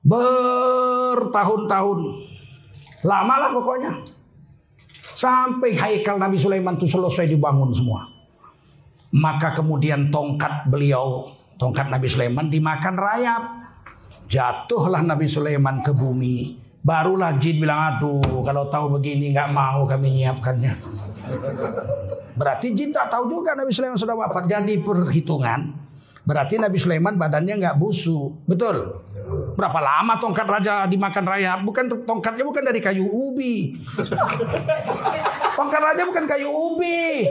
Bertahun-tahun. 0.00 1.98
Lama 3.04 3.34
lah 3.36 3.50
pokoknya. 3.52 3.92
Sampai 5.20 5.76
haikal 5.76 6.16
Nabi 6.16 6.40
Sulaiman 6.40 6.80
itu 6.80 6.88
selesai 6.88 7.28
dibangun 7.28 7.68
semua. 7.76 8.08
Maka 9.12 9.52
kemudian 9.52 10.08
tongkat 10.08 10.70
beliau, 10.70 11.28
tongkat 11.60 11.92
Nabi 11.92 12.08
Sulaiman 12.08 12.48
dimakan 12.48 12.96
rayap. 12.96 13.42
Jatuhlah 14.30 15.04
Nabi 15.04 15.28
Sulaiman 15.28 15.84
ke 15.84 15.92
bumi. 15.92 16.56
Barulah 16.80 17.36
jin 17.36 17.60
bilang, 17.60 17.92
aduh 17.96 18.40
kalau 18.40 18.72
tahu 18.72 18.96
begini 18.96 19.36
nggak 19.36 19.52
mau 19.52 19.84
kami 19.84 20.16
nyiapkannya. 20.16 20.80
Berarti 22.40 22.72
jin 22.72 22.88
tak 22.88 23.12
tahu 23.12 23.28
juga 23.28 23.52
Nabi 23.52 23.68
Sulaiman 23.76 24.00
sudah 24.00 24.16
wafat. 24.16 24.48
Jadi 24.48 24.80
perhitungan, 24.80 25.76
berarti 26.24 26.56
Nabi 26.56 26.80
Sulaiman 26.80 27.20
badannya 27.20 27.60
nggak 27.60 27.76
busuk. 27.76 28.48
Betul? 28.48 29.04
Berapa 29.60 29.76
lama 29.76 30.16
tongkat 30.16 30.48
raja 30.48 30.88
dimakan 30.88 31.20
rayap? 31.28 31.60
Bukan 31.68 31.84
tongkatnya 32.08 32.48
bukan 32.48 32.64
dari 32.64 32.80
kayu 32.80 33.04
ubi. 33.04 33.76
Tongkat 35.60 35.80
raja 35.84 36.02
bukan 36.08 36.24
kayu 36.24 36.48
ubi. 36.48 37.28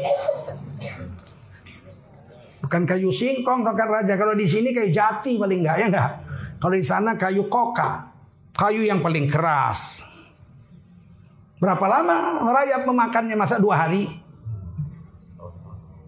Bukan 2.62 2.86
kayu 2.86 3.10
singkong 3.10 3.66
tongkat 3.66 3.90
raja. 3.90 4.14
Kalau 4.14 4.38
di 4.38 4.46
sini 4.46 4.70
kayu 4.70 4.94
jati 4.94 5.42
paling 5.42 5.66
enggak 5.66 5.76
ya 5.82 5.86
enggak. 5.90 6.12
Kalau 6.62 6.76
di 6.78 6.86
sana 6.86 7.18
kayu 7.18 7.50
koka. 7.50 8.14
Kayu 8.54 8.86
yang 8.86 9.02
paling 9.02 9.26
keras. 9.26 10.06
Berapa 11.58 11.86
lama 11.90 12.46
merayap 12.46 12.86
memakannya 12.86 13.34
masa 13.34 13.58
dua 13.58 13.90
hari? 13.90 14.06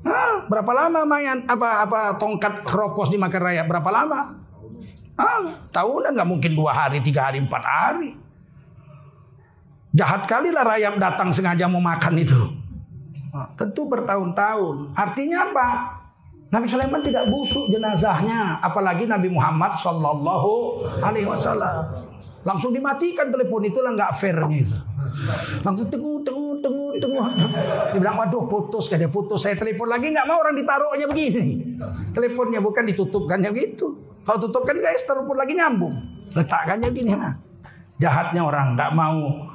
Hah, 0.05 0.45
berapa 0.45 0.69
lama 0.69 1.01
mayan 1.01 1.49
apa 1.49 1.81
apa 1.81 2.21
tongkat 2.21 2.61
keropos 2.61 3.09
dimakan 3.09 3.41
rayap? 3.41 3.65
Berapa 3.65 3.89
lama? 3.89 4.40
Hah, 5.21 5.69
tahunan 5.69 6.17
nggak 6.17 6.29
mungkin 6.29 6.51
dua 6.57 6.73
hari, 6.73 6.97
tiga 7.05 7.29
hari, 7.29 7.37
empat 7.37 7.61
hari. 7.61 8.17
Jahat 9.93 10.25
kali 10.25 10.49
lah 10.49 10.65
rayap 10.65 10.97
datang 10.97 11.29
sengaja 11.29 11.69
mau 11.69 11.83
makan 11.83 12.17
itu. 12.17 12.41
Tentu 13.53 13.85
bertahun-tahun. 13.85 14.97
Artinya 14.97 15.51
apa? 15.51 15.67
Nabi 16.51 16.67
Sulaiman 16.67 16.99
tidak 16.99 17.31
busuk 17.31 17.71
jenazahnya, 17.71 18.59
apalagi 18.59 19.07
Nabi 19.07 19.31
Muhammad 19.31 19.71
Sallallahu 19.77 20.83
Alaihi 20.99 21.23
Wasallam. 21.23 21.95
Langsung 22.43 22.75
dimatikan 22.75 23.31
telepon 23.31 23.63
itu 23.63 23.79
lah 23.79 23.95
nggak 23.95 24.11
fairnya 24.17 24.57
itu. 24.59 24.75
Langsung 25.63 25.87
tunggu, 25.87 26.19
tunggu, 26.27 26.59
tunggu, 26.59 26.87
tunggu. 26.99 27.23
Dia 27.95 27.99
bilang, 27.99 28.19
waduh 28.19 28.49
putus, 28.51 28.91
dia 28.91 29.07
putus. 29.07 29.47
Saya 29.47 29.55
telepon 29.55 29.87
lagi 29.87 30.11
nggak 30.11 30.27
mau 30.27 30.43
orang 30.43 30.57
ditaruhnya 30.57 31.07
begini. 31.07 31.77
Teleponnya 32.11 32.59
bukan 32.59 32.83
ditutupkannya 32.83 33.51
gitu. 33.55 34.10
Kalau 34.21 34.37
tutupkan 34.37 34.77
guys, 34.77 35.01
telepon 35.03 35.37
lagi 35.37 35.53
nyambung. 35.57 35.95
Letakkannya 36.37 36.89
gini. 36.93 37.11
Nah. 37.17 37.35
Jahatnya 37.97 38.41
orang 38.41 38.73
nggak 38.77 38.91
mau 38.97 39.49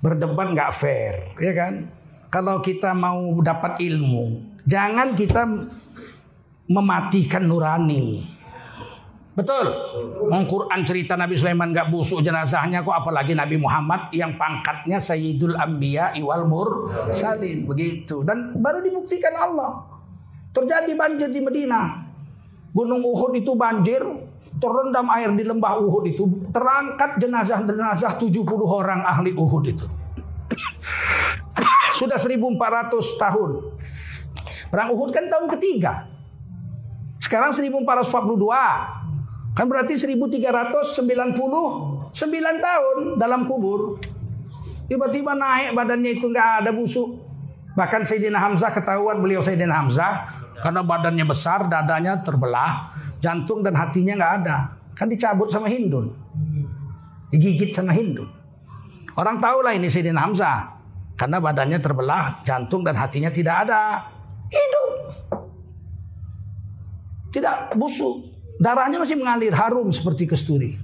berdebat 0.00 0.56
nggak 0.56 0.72
fair, 0.72 1.36
ya 1.36 1.52
kan? 1.52 1.88
Kalau 2.30 2.62
kita 2.62 2.94
mau 2.96 3.34
dapat 3.42 3.82
ilmu, 3.82 4.56
jangan 4.64 5.12
kita 5.18 5.44
mematikan 6.70 7.44
nurani. 7.44 8.38
Betul. 9.34 9.66
Al 10.30 10.44
Quran 10.44 10.80
cerita 10.84 11.14
Nabi 11.16 11.38
Sulaiman 11.38 11.72
gak 11.72 11.88
busuk 11.88 12.20
jenazahnya 12.20 12.82
kok 12.82 12.92
apalagi 12.92 13.32
Nabi 13.32 13.56
Muhammad 13.56 14.10
yang 14.12 14.34
pangkatnya 14.36 14.98
Sayyidul 15.00 15.56
Anbiya 15.56 16.12
iwal 16.18 16.44
Mursalin 16.50 17.64
begitu 17.64 18.20
dan 18.26 18.58
baru 18.58 18.84
dibuktikan 18.84 19.32
Allah. 19.32 19.86
Terjadi 20.50 20.92
banjir 20.98 21.30
di 21.30 21.40
Medina. 21.40 22.09
Gunung 22.70 23.02
Uhud 23.02 23.34
itu 23.34 23.58
banjir, 23.58 23.98
terendam 24.62 25.10
air 25.10 25.34
di 25.34 25.42
lembah 25.42 25.82
Uhud 25.82 26.06
itu, 26.06 26.22
terangkat 26.54 27.18
jenazah-jenazah 27.18 28.14
70 28.14 28.46
orang 28.62 29.02
ahli 29.02 29.34
Uhud 29.34 29.64
itu. 29.66 29.90
Sudah 31.98 32.14
1400 32.14 32.94
tahun. 33.18 33.50
Perang 34.70 34.94
Uhud 34.94 35.10
kan 35.10 35.26
tahun 35.26 35.50
ketiga. 35.58 36.06
Sekarang 37.18 37.50
1442. 37.50 38.06
Kan 39.50 39.66
berarti 39.66 39.98
1399 39.98 42.14
tahun 42.62 42.96
dalam 43.18 43.50
kubur. 43.50 43.98
Tiba-tiba 44.86 45.34
naik 45.34 45.74
badannya 45.74 46.22
itu 46.22 46.30
nggak 46.30 46.62
ada 46.62 46.70
busuk. 46.70 47.18
Bahkan 47.74 48.06
Sayyidina 48.06 48.38
Hamzah 48.38 48.70
ketahuan 48.74 49.22
beliau 49.22 49.42
Sayyidina 49.42 49.74
Hamzah 49.74 50.39
karena 50.60 50.80
badannya 50.84 51.24
besar, 51.24 51.66
dadanya 51.66 52.20
terbelah, 52.20 52.92
jantung 53.20 53.64
dan 53.64 53.76
hatinya 53.76 54.16
nggak 54.16 54.32
ada. 54.44 54.56
Kan 54.92 55.08
dicabut 55.08 55.48
sama 55.48 55.68
Hindun. 55.72 56.12
Digigit 57.32 57.72
sama 57.72 57.96
Hindun. 57.96 58.28
Orang 59.16 59.40
tahu 59.40 59.64
lah 59.64 59.72
ini 59.72 59.88
Sayyidina 59.88 60.20
Hamzah. 60.20 60.80
Karena 61.16 61.36
badannya 61.36 61.76
terbelah, 61.80 62.40
jantung 62.48 62.80
dan 62.80 62.96
hatinya 62.96 63.28
tidak 63.28 63.68
ada. 63.68 64.08
Hidup. 64.48 64.90
Tidak 67.32 67.76
busuk. 67.76 68.24
Darahnya 68.60 69.00
masih 69.00 69.16
mengalir 69.16 69.52
harum 69.52 69.88
seperti 69.92 70.28
kesturi. 70.28 70.76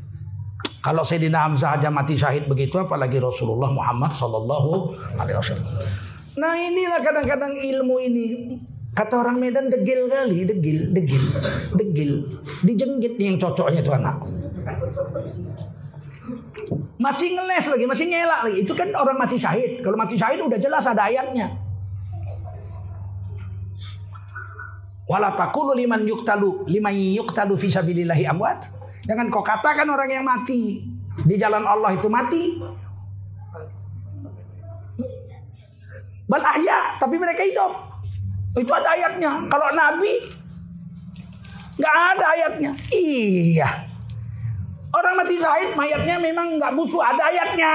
Kalau 0.81 1.03
Sayyidina 1.03 1.45
Hamzah 1.45 1.77
aja 1.77 1.91
mati 1.91 2.15
syahid 2.15 2.47
begitu 2.47 2.79
apalagi 2.79 3.19
Rasulullah 3.19 3.69
Muhammad 3.75 4.15
sallallahu 4.15 4.95
alaihi 5.19 5.37
wasallam. 5.37 5.73
Nah 6.39 6.53
inilah 6.55 7.01
kadang-kadang 7.03 7.59
ilmu 7.59 7.97
ini 8.07 8.25
kata 8.96 9.14
orang 9.20 9.37
Medan 9.37 9.68
degil 9.68 10.09
kali, 10.09 10.48
degil, 10.48 10.78
degil, 10.96 11.24
degil. 11.76 12.12
Dijenggit 12.64 13.20
nih 13.20 13.26
yang 13.28 13.37
cocoknya 13.37 13.85
itu 13.85 13.92
anak. 13.92 14.16
Masih 16.96 17.37
ngeles 17.37 17.64
lagi, 17.68 17.85
masih 17.85 18.04
nyelak 18.09 18.40
lagi. 18.48 18.64
Itu 18.64 18.72
kan 18.72 18.88
orang 18.96 19.20
mati 19.20 19.37
syahid. 19.37 19.85
Kalau 19.85 20.00
mati 20.00 20.16
syahid 20.16 20.40
udah 20.40 20.56
jelas 20.56 20.88
ada 20.88 21.12
ayatnya. 21.12 21.52
Wala 25.06 25.38
taqulu 25.38 25.76
liman 25.76 26.02
yuktalu 26.02 26.66
liman 26.66 26.90
yuktalu 26.90 27.54
fi 27.54 27.68
sabilillahi 27.70 28.26
amwat. 28.26 28.72
Jangan 29.06 29.30
kau 29.30 29.44
katakan 29.44 29.87
orang 29.87 30.11
yang 30.11 30.26
mati 30.26 30.82
di 31.22 31.35
jalan 31.38 31.62
Allah 31.62 31.94
itu 31.94 32.09
mati. 32.11 32.59
Bal 36.26 36.42
ahya, 36.42 36.98
tapi 36.98 37.22
mereka 37.22 37.46
hidup. 37.46 37.86
Itu 38.57 38.73
ada 38.73 38.88
ayatnya. 38.97 39.33
Kalau 39.53 39.69
nabi 39.77 40.12
nggak 41.77 41.97
ada 42.16 42.27
ayatnya. 42.33 42.73
Iya. 42.88 43.69
Orang 44.97 45.14
mati 45.21 45.37
syahid 45.37 45.77
mayatnya 45.77 46.16
memang 46.16 46.57
nggak 46.57 46.73
busuk, 46.73 47.05
ada 47.05 47.29
ayatnya. 47.29 47.73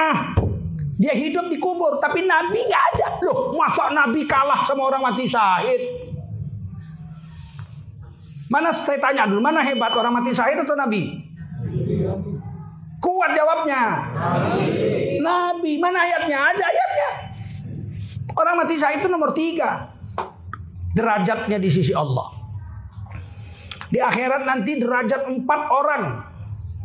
Dia 0.98 1.13
hidup 1.17 1.50
di 1.50 1.58
kubur, 1.62 2.02
tapi 2.02 2.26
nabi 2.26 2.65
nggak 2.65 2.84
ada. 2.98 3.08
Loh, 3.22 3.54
masa 3.54 3.94
nabi 3.94 4.26
kalah 4.26 4.65
sama 4.65 4.89
orang 4.89 5.06
mati 5.06 5.30
syahid? 5.30 6.12
Mana 8.52 8.76
saya 8.76 9.00
tanya 9.00 9.32
dulu, 9.32 9.39
mana 9.39 9.63
hebat 9.63 9.96
orang 9.96 10.12
mati 10.12 10.36
syahid 10.36 10.60
atau 10.60 10.76
Nabi? 10.76 11.24
Kuat 13.00 13.32
jawabnya. 13.32 14.12
Nabi. 15.24 15.80
Mana 15.80 16.04
ayatnya? 16.04 16.52
Ada 16.52 16.65
ayatnya. 16.67 17.10
Orang 18.36 18.60
mati 18.60 18.76
syahid 18.76 19.00
itu 19.00 19.08
nomor 19.08 19.32
tiga. 19.32 19.96
Derajatnya 20.91 21.58
di 21.58 21.69
sisi 21.71 21.95
Allah. 21.95 22.27
Di 23.91 23.99
akhirat 23.99 24.47
nanti 24.47 24.80
derajat 24.80 25.27
empat 25.27 25.62
orang. 25.67 26.04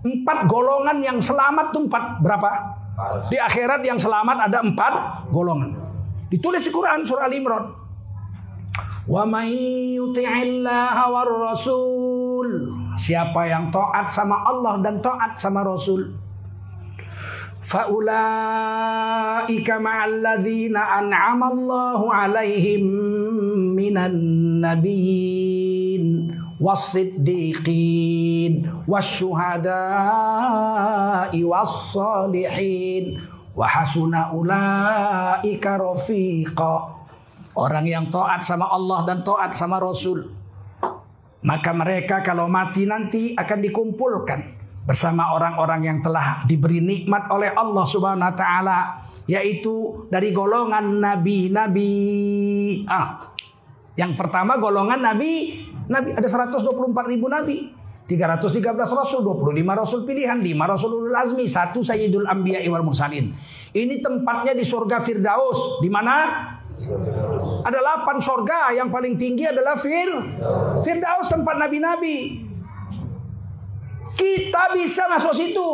Empat 0.07 0.39
golongan 0.47 0.99
yang 1.03 1.19
selamat 1.19 1.75
itu 1.75 1.79
empat. 1.87 2.05
Berapa? 2.23 2.51
Di 3.31 3.39
akhirat 3.39 3.83
yang 3.83 3.99
selamat 3.99 4.51
ada 4.51 4.59
empat 4.63 4.95
golongan. 5.31 5.75
Ditulis 6.27 6.63
di 6.67 6.71
Quran 6.75 7.07
surah 7.07 7.31
Al-Imran. 7.31 7.65
Wa 9.07 9.23
war 11.07 11.31
rasul. 11.47 12.49
Siapa 12.99 13.47
yang 13.47 13.71
taat 13.71 14.11
sama 14.11 14.43
Allah 14.43 14.83
dan 14.83 14.99
taat 14.99 15.39
sama 15.39 15.63
Rasul. 15.63 16.26
فأولئك 17.62 19.70
مع 19.70 20.06
الذين 20.06 20.78
أنعم 20.78 21.44
الله 21.44 22.14
عليهم 22.14 22.82
من 23.78 23.98
النبيين 23.98 26.02
والصديقين 26.62 28.54
والشهداء 28.88 29.74
والصالحين 31.44 33.22
وحسن 33.58 34.14
أولئك 34.14 35.66
رفيقا 35.68 37.02
Orang 37.52 37.84
yang 37.84 38.08
taat 38.08 38.48
sama 38.48 38.64
Allah 38.72 39.04
dan 39.04 39.28
taat 39.28 39.52
sama 39.52 39.76
Rasul 39.76 40.24
Maka 41.44 41.76
mereka 41.76 42.24
kalau 42.24 42.48
mati 42.48 42.88
nanti 42.88 43.36
akan 43.36 43.60
dikumpulkan 43.60 44.55
bersama 44.87 45.35
orang-orang 45.35 45.83
yang 45.83 45.99
telah 45.99 46.47
diberi 46.47 46.79
nikmat 46.79 47.27
oleh 47.29 47.51
Allah 47.51 47.85
Subhanahu 47.85 48.31
wa 48.31 48.37
taala 48.39 48.79
yaitu 49.27 50.07
dari 50.07 50.31
golongan 50.31 51.03
nabi-nabi. 51.03 51.93
Ah. 52.87 53.35
Yang 53.99 54.13
pertama 54.15 54.61
golongan 54.63 55.03
nabi, 55.03 55.67
nabi 55.91 56.15
ada 56.15 56.29
124 56.31 57.11
ribu 57.11 57.27
nabi. 57.27 57.75
313 58.07 58.63
rasul, 58.95 59.27
25 59.27 59.67
rasul 59.75 60.07
pilihan, 60.07 60.39
5 60.39 60.47
rasulul 60.63 61.11
azmi, 61.11 61.51
satu 61.51 61.83
sayyidul 61.83 62.31
anbiya 62.31 62.63
wal 62.71 62.87
mursalin. 62.87 63.35
Ini 63.75 63.99
tempatnya 63.99 64.55
di 64.55 64.63
surga 64.63 65.03
Firdaus. 65.03 65.83
Di 65.83 65.91
mana? 65.91 66.15
Ada 67.67 67.79
8 68.07 68.23
surga, 68.23 68.79
yang 68.79 68.95
paling 68.95 69.19
tinggi 69.19 69.51
adalah 69.51 69.75
Fir. 69.75 70.23
Firdaus 70.87 71.27
tempat 71.27 71.59
nabi-nabi. 71.59 72.46
Kita 74.17 74.73
bisa 74.73 75.05
masuk 75.07 75.37
situ. 75.37 75.69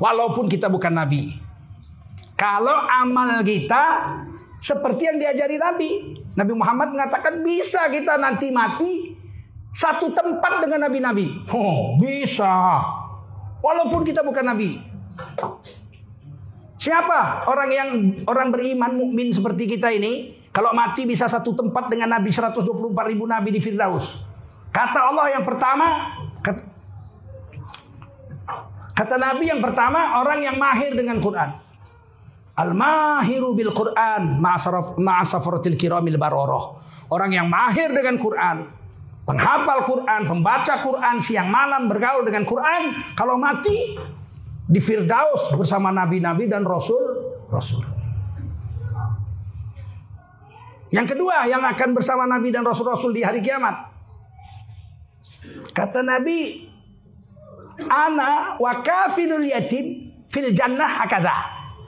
Walaupun 0.00 0.48
kita 0.48 0.70
bukan 0.70 0.96
nabi. 0.96 1.36
Kalau 2.38 2.72
amal 2.88 3.44
kita 3.44 4.16
seperti 4.60 5.08
yang 5.08 5.16
diajari 5.20 5.56
Nabi. 5.60 5.90
Nabi 6.36 6.52
Muhammad 6.56 6.94
mengatakan 6.94 7.44
bisa 7.44 7.84
kita 7.92 8.16
nanti 8.16 8.48
mati 8.48 9.12
satu 9.76 10.12
tempat 10.14 10.64
dengan 10.64 10.88
nabi-nabi. 10.88 11.48
Oh, 11.52 12.00
bisa. 12.00 12.80
Walaupun 13.60 14.06
kita 14.08 14.24
bukan 14.24 14.44
nabi. 14.46 14.80
Siapa 16.80 17.44
orang 17.44 17.68
yang 17.68 17.88
orang 18.24 18.48
beriman 18.48 18.96
mukmin 18.96 19.28
seperti 19.36 19.68
kita 19.68 19.92
ini 19.92 20.40
kalau 20.48 20.72
mati 20.72 21.04
bisa 21.04 21.28
satu 21.28 21.52
tempat 21.52 21.92
dengan 21.92 22.16
Nabi 22.16 22.32
124 22.32 22.56
ribu 23.12 23.28
Nabi 23.28 23.52
di 23.52 23.60
Firdaus. 23.60 24.29
Kata 24.70 24.98
Allah 25.10 25.26
yang 25.34 25.42
pertama, 25.42 25.86
kata, 26.46 26.62
kata 28.94 29.14
Nabi 29.18 29.50
yang 29.50 29.58
pertama 29.58 30.22
orang 30.22 30.46
yang 30.46 30.56
mahir 30.56 30.94
dengan 30.94 31.18
Quran. 31.18 31.50
Al-mahiru 32.54 33.56
bil 33.58 33.74
Quran 33.74 34.38
ma'asafaratil 34.38 35.74
kiramil 35.74 36.18
baroroh. 36.18 36.78
Orang 37.10 37.34
yang 37.34 37.50
mahir 37.50 37.90
dengan 37.90 38.14
Quran. 38.14 38.70
Penghafal 39.26 39.86
Quran, 39.86 40.26
pembaca 40.26 40.74
Quran, 40.82 41.18
siang 41.18 41.50
malam 41.50 41.90
bergaul 41.90 42.22
dengan 42.22 42.46
Quran. 42.46 43.14
Kalau 43.18 43.38
mati 43.38 43.98
di 44.70 44.78
Firdaus 44.78 45.50
bersama 45.58 45.90
nabi-nabi 45.90 46.46
dan 46.46 46.62
rasul, 46.62 47.34
rasul. 47.50 47.82
Yang 50.90 51.14
kedua 51.14 51.46
yang 51.46 51.62
akan 51.62 51.90
bersama 51.94 52.26
nabi 52.26 52.50
dan 52.50 52.66
rasul-rasul 52.66 53.14
di 53.14 53.22
hari 53.22 53.38
kiamat 53.38 53.90
Kata 55.70 56.02
Nabi, 56.02 56.66
ana 57.86 58.58
wa 58.58 58.72
kafilul 58.82 59.46
yatim 59.46 60.10
fil 60.26 60.50
jannah 60.54 61.00
hakadha. 61.00 61.36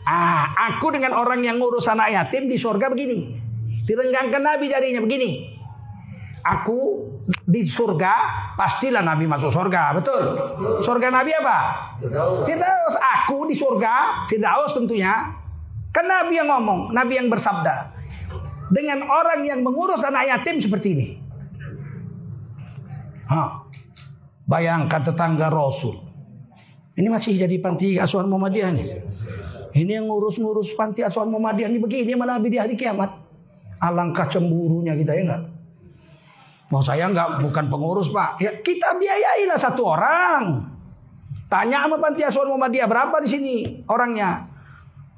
Ah, 0.03 0.51
aku 0.75 0.91
dengan 0.91 1.15
orang 1.15 1.47
yang 1.47 1.63
ngurus 1.63 1.87
anak 1.87 2.11
yatim 2.11 2.51
di 2.51 2.59
surga 2.59 2.91
begini. 2.91 3.39
Direnggangkan 3.87 4.43
Nabi 4.43 4.67
jarinya 4.67 4.99
begini. 5.03 5.51
Aku 6.43 7.07
di 7.47 7.63
surga 7.63 8.15
pastilah 8.59 8.99
Nabi 8.99 9.31
masuk 9.31 9.55
surga, 9.55 9.95
betul? 9.95 10.23
Surga 10.83 11.15
Nabi 11.15 11.31
apa? 11.39 11.59
Firdaus. 12.43 12.99
Aku 12.99 13.47
di 13.47 13.55
surga, 13.55 14.27
Firdaus 14.27 14.75
tentunya. 14.75 15.31
Kan 15.95 16.11
Nabi 16.11 16.35
yang 16.35 16.51
ngomong, 16.51 16.91
Nabi 16.91 17.23
yang 17.23 17.31
bersabda. 17.31 17.95
Dengan 18.75 19.07
orang 19.07 19.47
yang 19.47 19.63
mengurus 19.63 20.03
anak 20.03 20.27
yatim 20.27 20.59
seperti 20.59 20.89
ini. 20.99 21.07
Ha. 23.31 23.62
Bayangkan 24.53 25.01
tetangga 25.01 25.49
Rasul. 25.49 25.97
Ini 26.93 27.09
masih 27.09 27.41
jadi 27.41 27.57
panti 27.57 27.97
asuhan 27.97 28.29
Muhammadiyah 28.29 28.69
nih. 28.77 28.87
Ini 29.73 29.97
yang 29.97 30.13
ngurus-ngurus 30.13 30.77
panti 30.77 31.01
asuhan 31.01 31.33
Muhammadiyah 31.33 31.73
ini 31.73 31.81
begini 31.81 32.13
Nabi 32.13 32.53
di 32.53 32.61
hari 32.61 32.77
kiamat. 32.77 33.09
Alangkah 33.81 34.29
cemburunya 34.29 34.93
kita 34.93 35.17
ya 35.17 35.25
enggak? 35.25 35.43
Mau 36.69 36.85
saya 36.85 37.09
enggak 37.09 37.41
bukan 37.41 37.73
pengurus 37.73 38.13
pak. 38.13 38.45
Ya 38.45 38.53
kita 38.61 38.93
biayailah 39.01 39.57
satu 39.57 39.89
orang. 39.89 40.69
Tanya 41.49 41.89
sama 41.89 41.97
panti 41.97 42.21
asuhan 42.21 42.53
Muhammadiyah 42.53 42.85
berapa 42.85 43.17
di 43.25 43.29
sini 43.33 43.55
orangnya? 43.89 44.53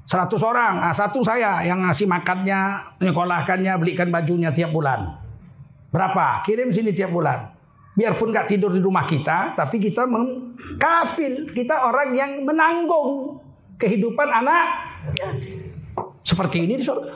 100 0.05 0.31
orang. 0.47 0.85
Nah, 0.85 0.93
satu 0.93 1.25
saya 1.25 1.65
yang 1.65 1.81
ngasih 1.81 2.05
makannya, 2.05 2.93
nyekolahkannya, 3.01 3.73
belikan 3.81 4.13
bajunya 4.13 4.53
tiap 4.53 4.69
bulan. 4.69 5.17
Berapa? 5.89 6.45
Kirim 6.45 6.69
sini 6.71 6.93
tiap 6.93 7.09
bulan. 7.09 7.54
Biarpun 7.95 8.35
nggak 8.35 8.51
tidur 8.51 8.75
di 8.75 8.83
rumah 8.83 9.07
kita, 9.07 9.55
tapi 9.55 9.79
kita 9.79 10.03
kafil, 10.83 11.47
kita 11.55 11.87
orang 11.87 12.11
yang 12.11 12.43
menanggung 12.43 13.39
kehidupan 13.79 14.29
anak 14.35 14.67
seperti 16.27 16.67
ini 16.67 16.75
di 16.75 16.85
surga. 16.85 17.15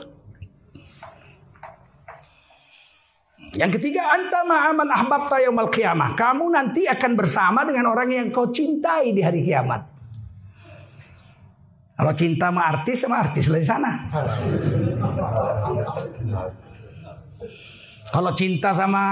Yang 3.59 3.81
ketiga, 3.81 4.07
anta 4.13 4.45
ma'aman 4.45 4.87
ahbabta 4.87 5.41
yaumal 5.41 5.67
qiyamah. 5.67 6.15
Kamu 6.15 6.47
nanti 6.53 6.85
akan 6.87 7.11
bersama 7.17 7.65
dengan 7.67 7.91
orang 7.91 8.07
yang 8.07 8.27
kau 8.29 8.47
cintai 8.47 9.11
di 9.11 9.19
hari 9.19 9.41
kiamat. 9.43 9.83
Kalau 11.99 12.13
cinta 12.15 12.47
sama 12.47 12.61
artis 12.63 12.97
sama 13.03 13.15
artis 13.19 13.45
dari 13.51 13.65
sana. 13.67 13.91
Kalau 18.13 18.31
cinta 18.37 18.71
sama 18.71 19.03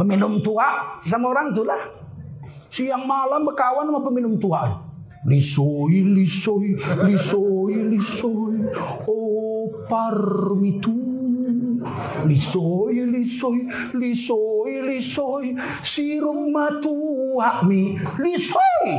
Peminum 0.00 0.40
tua 0.40 0.96
sama 0.96 1.28
orang 1.28 1.52
tua 1.52 1.76
lah. 1.76 1.82
Siang 2.72 3.04
malam 3.04 3.44
berkawan 3.44 3.84
sama 3.84 4.00
peminum 4.00 4.40
tua. 4.40 4.64
Lisoi, 5.28 6.00
lisoi, 6.16 6.72
lisoi, 7.04 7.76
lisoi. 7.92 8.56
Oh 9.04 9.68
parmitu. 9.84 10.96
Lisoi, 12.24 12.96
lisoi, 13.12 13.68
lisoi, 13.92 14.74
lisoi. 14.88 15.52
Sirup 15.84 16.48
matu 16.48 17.36
mi. 17.68 18.00
Lisoi. 18.16 18.96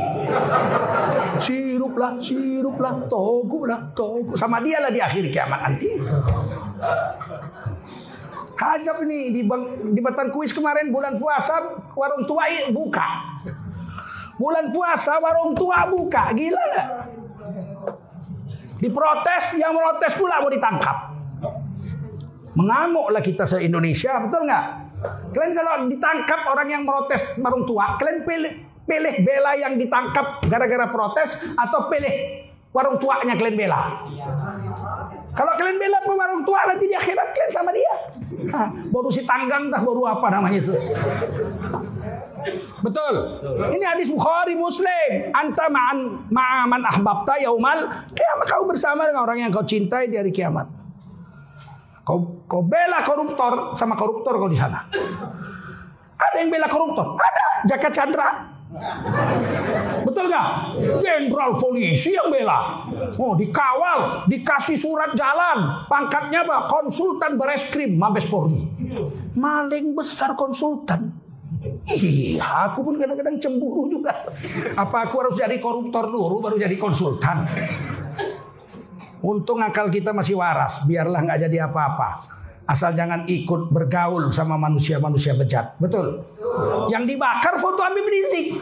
Sirup 1.42 1.98
lah, 1.98 2.14
togu 3.10 3.66
lah, 3.66 3.90
togu. 3.90 4.38
Sama 4.38 4.62
dia 4.62 4.78
lah 4.78 4.94
di 4.94 5.02
akhir 5.02 5.26
kiamat 5.34 5.60
nanti. 5.66 5.90
Hajab 8.52 9.02
ini 9.08 9.32
di, 9.32 9.42
di 9.92 10.00
Batang 10.04 10.30
Kuis 10.30 10.52
kemarin 10.52 10.92
bulan 10.92 11.16
puasa 11.16 11.82
warung 11.96 12.28
tua 12.28 12.46
buka. 12.70 13.08
Bulan 14.36 14.72
puasa 14.74 15.16
warung 15.22 15.54
tua 15.54 15.86
buka, 15.88 16.32
gila 16.34 16.62
gak? 16.72 16.88
Diprotes, 18.82 19.54
yang 19.62 19.70
protes 19.78 20.12
pula 20.18 20.42
mau 20.42 20.50
ditangkap. 20.50 20.96
Mengamuklah 22.58 23.22
kita 23.22 23.46
se 23.46 23.62
Indonesia, 23.62 24.18
betul 24.18 24.50
nggak? 24.50 24.64
Kalian 25.30 25.52
kalau 25.54 25.72
ditangkap 25.86 26.40
orang 26.50 26.68
yang 26.68 26.82
protes 26.82 27.38
warung 27.38 27.62
tua, 27.62 27.94
kalian 27.96 28.26
pilih 28.26 28.52
pilih 28.82 29.14
bela 29.22 29.54
yang 29.54 29.78
ditangkap 29.78 30.42
gara-gara 30.50 30.90
protes 30.90 31.38
atau 31.54 31.86
pilih 31.86 32.42
warung 32.74 32.98
tuanya 32.98 33.38
kalian 33.38 33.56
bela? 33.56 33.80
Kalau 35.32 35.52
kalian 35.54 35.78
bela 35.78 35.98
warung 36.02 36.42
tua 36.42 36.66
nanti 36.66 36.90
di 36.90 36.96
akhirat 36.98 37.30
kalian 37.32 37.52
sama 37.54 37.70
dia. 37.70 37.94
Nah, 38.52 38.68
baru 38.92 39.08
si 39.08 39.24
tanggang 39.24 39.72
dah 39.72 39.80
baru 39.80 40.12
apa 40.12 40.28
namanya 40.28 40.60
itu. 40.60 40.76
Betul. 42.84 43.14
Ini 43.72 43.84
hadis 43.86 44.12
Bukhari 44.12 44.52
Muslim. 44.52 45.32
Anta 45.32 45.72
ma'an 45.72 46.28
ma'aman 46.28 46.82
ahbabta 46.84 47.40
yaumal 47.40 48.04
kiamat 48.12 48.46
kau 48.50 48.68
bersama 48.68 49.08
dengan 49.08 49.24
orang 49.24 49.38
yang 49.40 49.50
kau 49.54 49.64
cintai 49.64 50.12
di 50.12 50.20
hari 50.20 50.34
kiamat. 50.34 50.68
Kau 52.04 52.44
kau 52.44 52.60
bela 52.60 53.00
koruptor 53.06 53.72
sama 53.78 53.96
koruptor 53.96 54.36
kau 54.36 54.50
di 54.52 54.58
sana. 54.58 54.84
Ada 56.18 56.36
yang 56.44 56.50
bela 56.52 56.68
koruptor? 56.68 57.16
Ada. 57.16 57.46
Jaka 57.72 57.88
Chandra 57.94 58.28
Betul 60.12 60.28
nggak? 60.28 60.48
Jenderal 61.00 61.56
polisi 61.56 62.12
yang 62.12 62.28
bela. 62.28 62.84
Oh, 63.16 63.32
dikawal, 63.32 64.28
dikasih 64.28 64.76
surat 64.76 65.16
jalan. 65.16 65.88
Pangkatnya 65.88 66.44
apa? 66.44 66.68
Konsultan 66.68 67.40
Bareskrim 67.40 67.96
Mabes 67.96 68.28
Polri. 68.28 68.60
Maling 69.32 69.96
besar 69.96 70.36
konsultan. 70.36 71.16
Iya, 71.88 72.68
aku 72.68 72.84
pun 72.84 73.00
kadang-kadang 73.00 73.40
cemburu 73.40 73.88
juga. 73.88 74.12
Apa 74.76 75.08
aku 75.08 75.24
harus 75.24 75.34
jadi 75.40 75.56
koruptor 75.56 76.12
dulu 76.12 76.44
baru 76.44 76.60
jadi 76.60 76.76
konsultan? 76.76 77.48
Untung 79.24 79.64
akal 79.64 79.88
kita 79.88 80.12
masih 80.12 80.36
waras, 80.36 80.84
biarlah 80.84 81.24
nggak 81.24 81.48
jadi 81.48 81.70
apa-apa. 81.70 82.28
Asal 82.66 82.94
jangan 82.94 83.26
ikut 83.26 83.74
bergaul 83.74 84.30
sama 84.30 84.54
manusia-manusia 84.58 85.34
bejat. 85.34 85.78
Betul? 85.78 86.22
Yang 86.90 87.14
dibakar 87.14 87.58
foto 87.58 87.80
Habib 87.82 88.06
Rizik. 88.06 88.54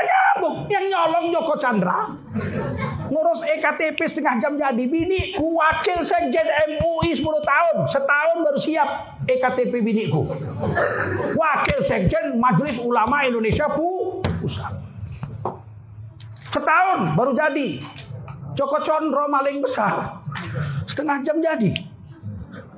Gak 0.00 0.08
nyambung. 0.08 0.56
Yang 0.72 0.84
nyolong 0.88 1.26
Joko 1.28 1.54
Chandra. 1.60 2.08
Ngurus 3.12 3.44
EKTP 3.44 4.00
setengah 4.08 4.40
jam 4.40 4.56
jadi. 4.56 4.84
Biniku 4.88 5.60
wakil 5.60 6.00
sekjen 6.00 6.48
MUI 6.80 7.12
10 7.12 7.20
tahun. 7.20 7.76
Setahun 7.84 8.38
baru 8.40 8.56
siap 8.56 8.88
EKTP 9.28 9.84
biniku. 9.84 10.24
Wakil 11.36 11.78
sekjen 11.84 12.40
Majelis 12.40 12.80
Ulama 12.80 13.28
Indonesia 13.28 13.68
Pusat. 13.68 14.72
Setahun 16.48 17.12
baru 17.12 17.36
jadi. 17.36 17.76
Joko 18.56 18.80
Condro 18.80 19.28
maling 19.28 19.60
besar. 19.60 20.24
Setengah 20.88 21.20
jam 21.20 21.44
jadi. 21.44 21.76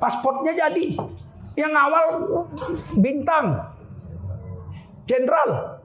Pasportnya 0.02 0.58
jadi. 0.58 0.98
Yang 1.54 1.72
awal 1.78 2.06
bintang. 2.98 3.62
Jenderal. 5.06 5.78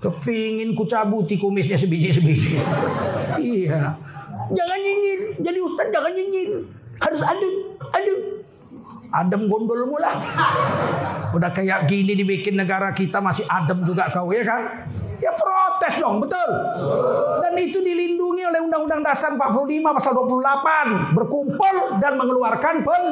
Kepingin 0.00 0.72
ku 0.72 0.88
cabuti 0.88 1.36
kumisnya 1.36 1.76
sebiji-sebiji. 1.76 2.56
iya. 3.52 3.92
Jangan 4.48 4.78
nyinyir. 4.80 5.20
Jadi 5.44 5.58
Ustaz 5.60 5.92
jangan 5.92 6.12
nyinyir. 6.16 6.64
Harus 6.96 7.20
adem. 7.20 7.54
Adem. 7.92 8.18
Adem 9.12 9.42
gondol 9.44 9.84
mula. 9.84 10.16
Udah 11.36 11.52
kayak 11.52 11.84
gini 11.84 12.16
dibikin 12.16 12.56
negara 12.56 12.96
kita 12.96 13.20
masih 13.20 13.44
adem 13.44 13.84
juga 13.84 14.08
kau 14.08 14.32
ya 14.32 14.40
kan? 14.42 14.88
Ya 15.20 15.36
protes 15.36 16.00
dong, 16.00 16.16
betul. 16.16 16.48
Dan 17.44 17.52
itu 17.60 17.84
dilindungi 17.84 18.40
oleh 18.40 18.60
Undang-Undang 18.64 19.04
Dasar 19.04 19.36
45 19.36 19.96
pasal 20.00 20.12
28. 20.16 21.12
Berkumpul 21.12 21.76
dan 22.00 22.16
mengeluarkan 22.16 22.74
pen 22.80 23.04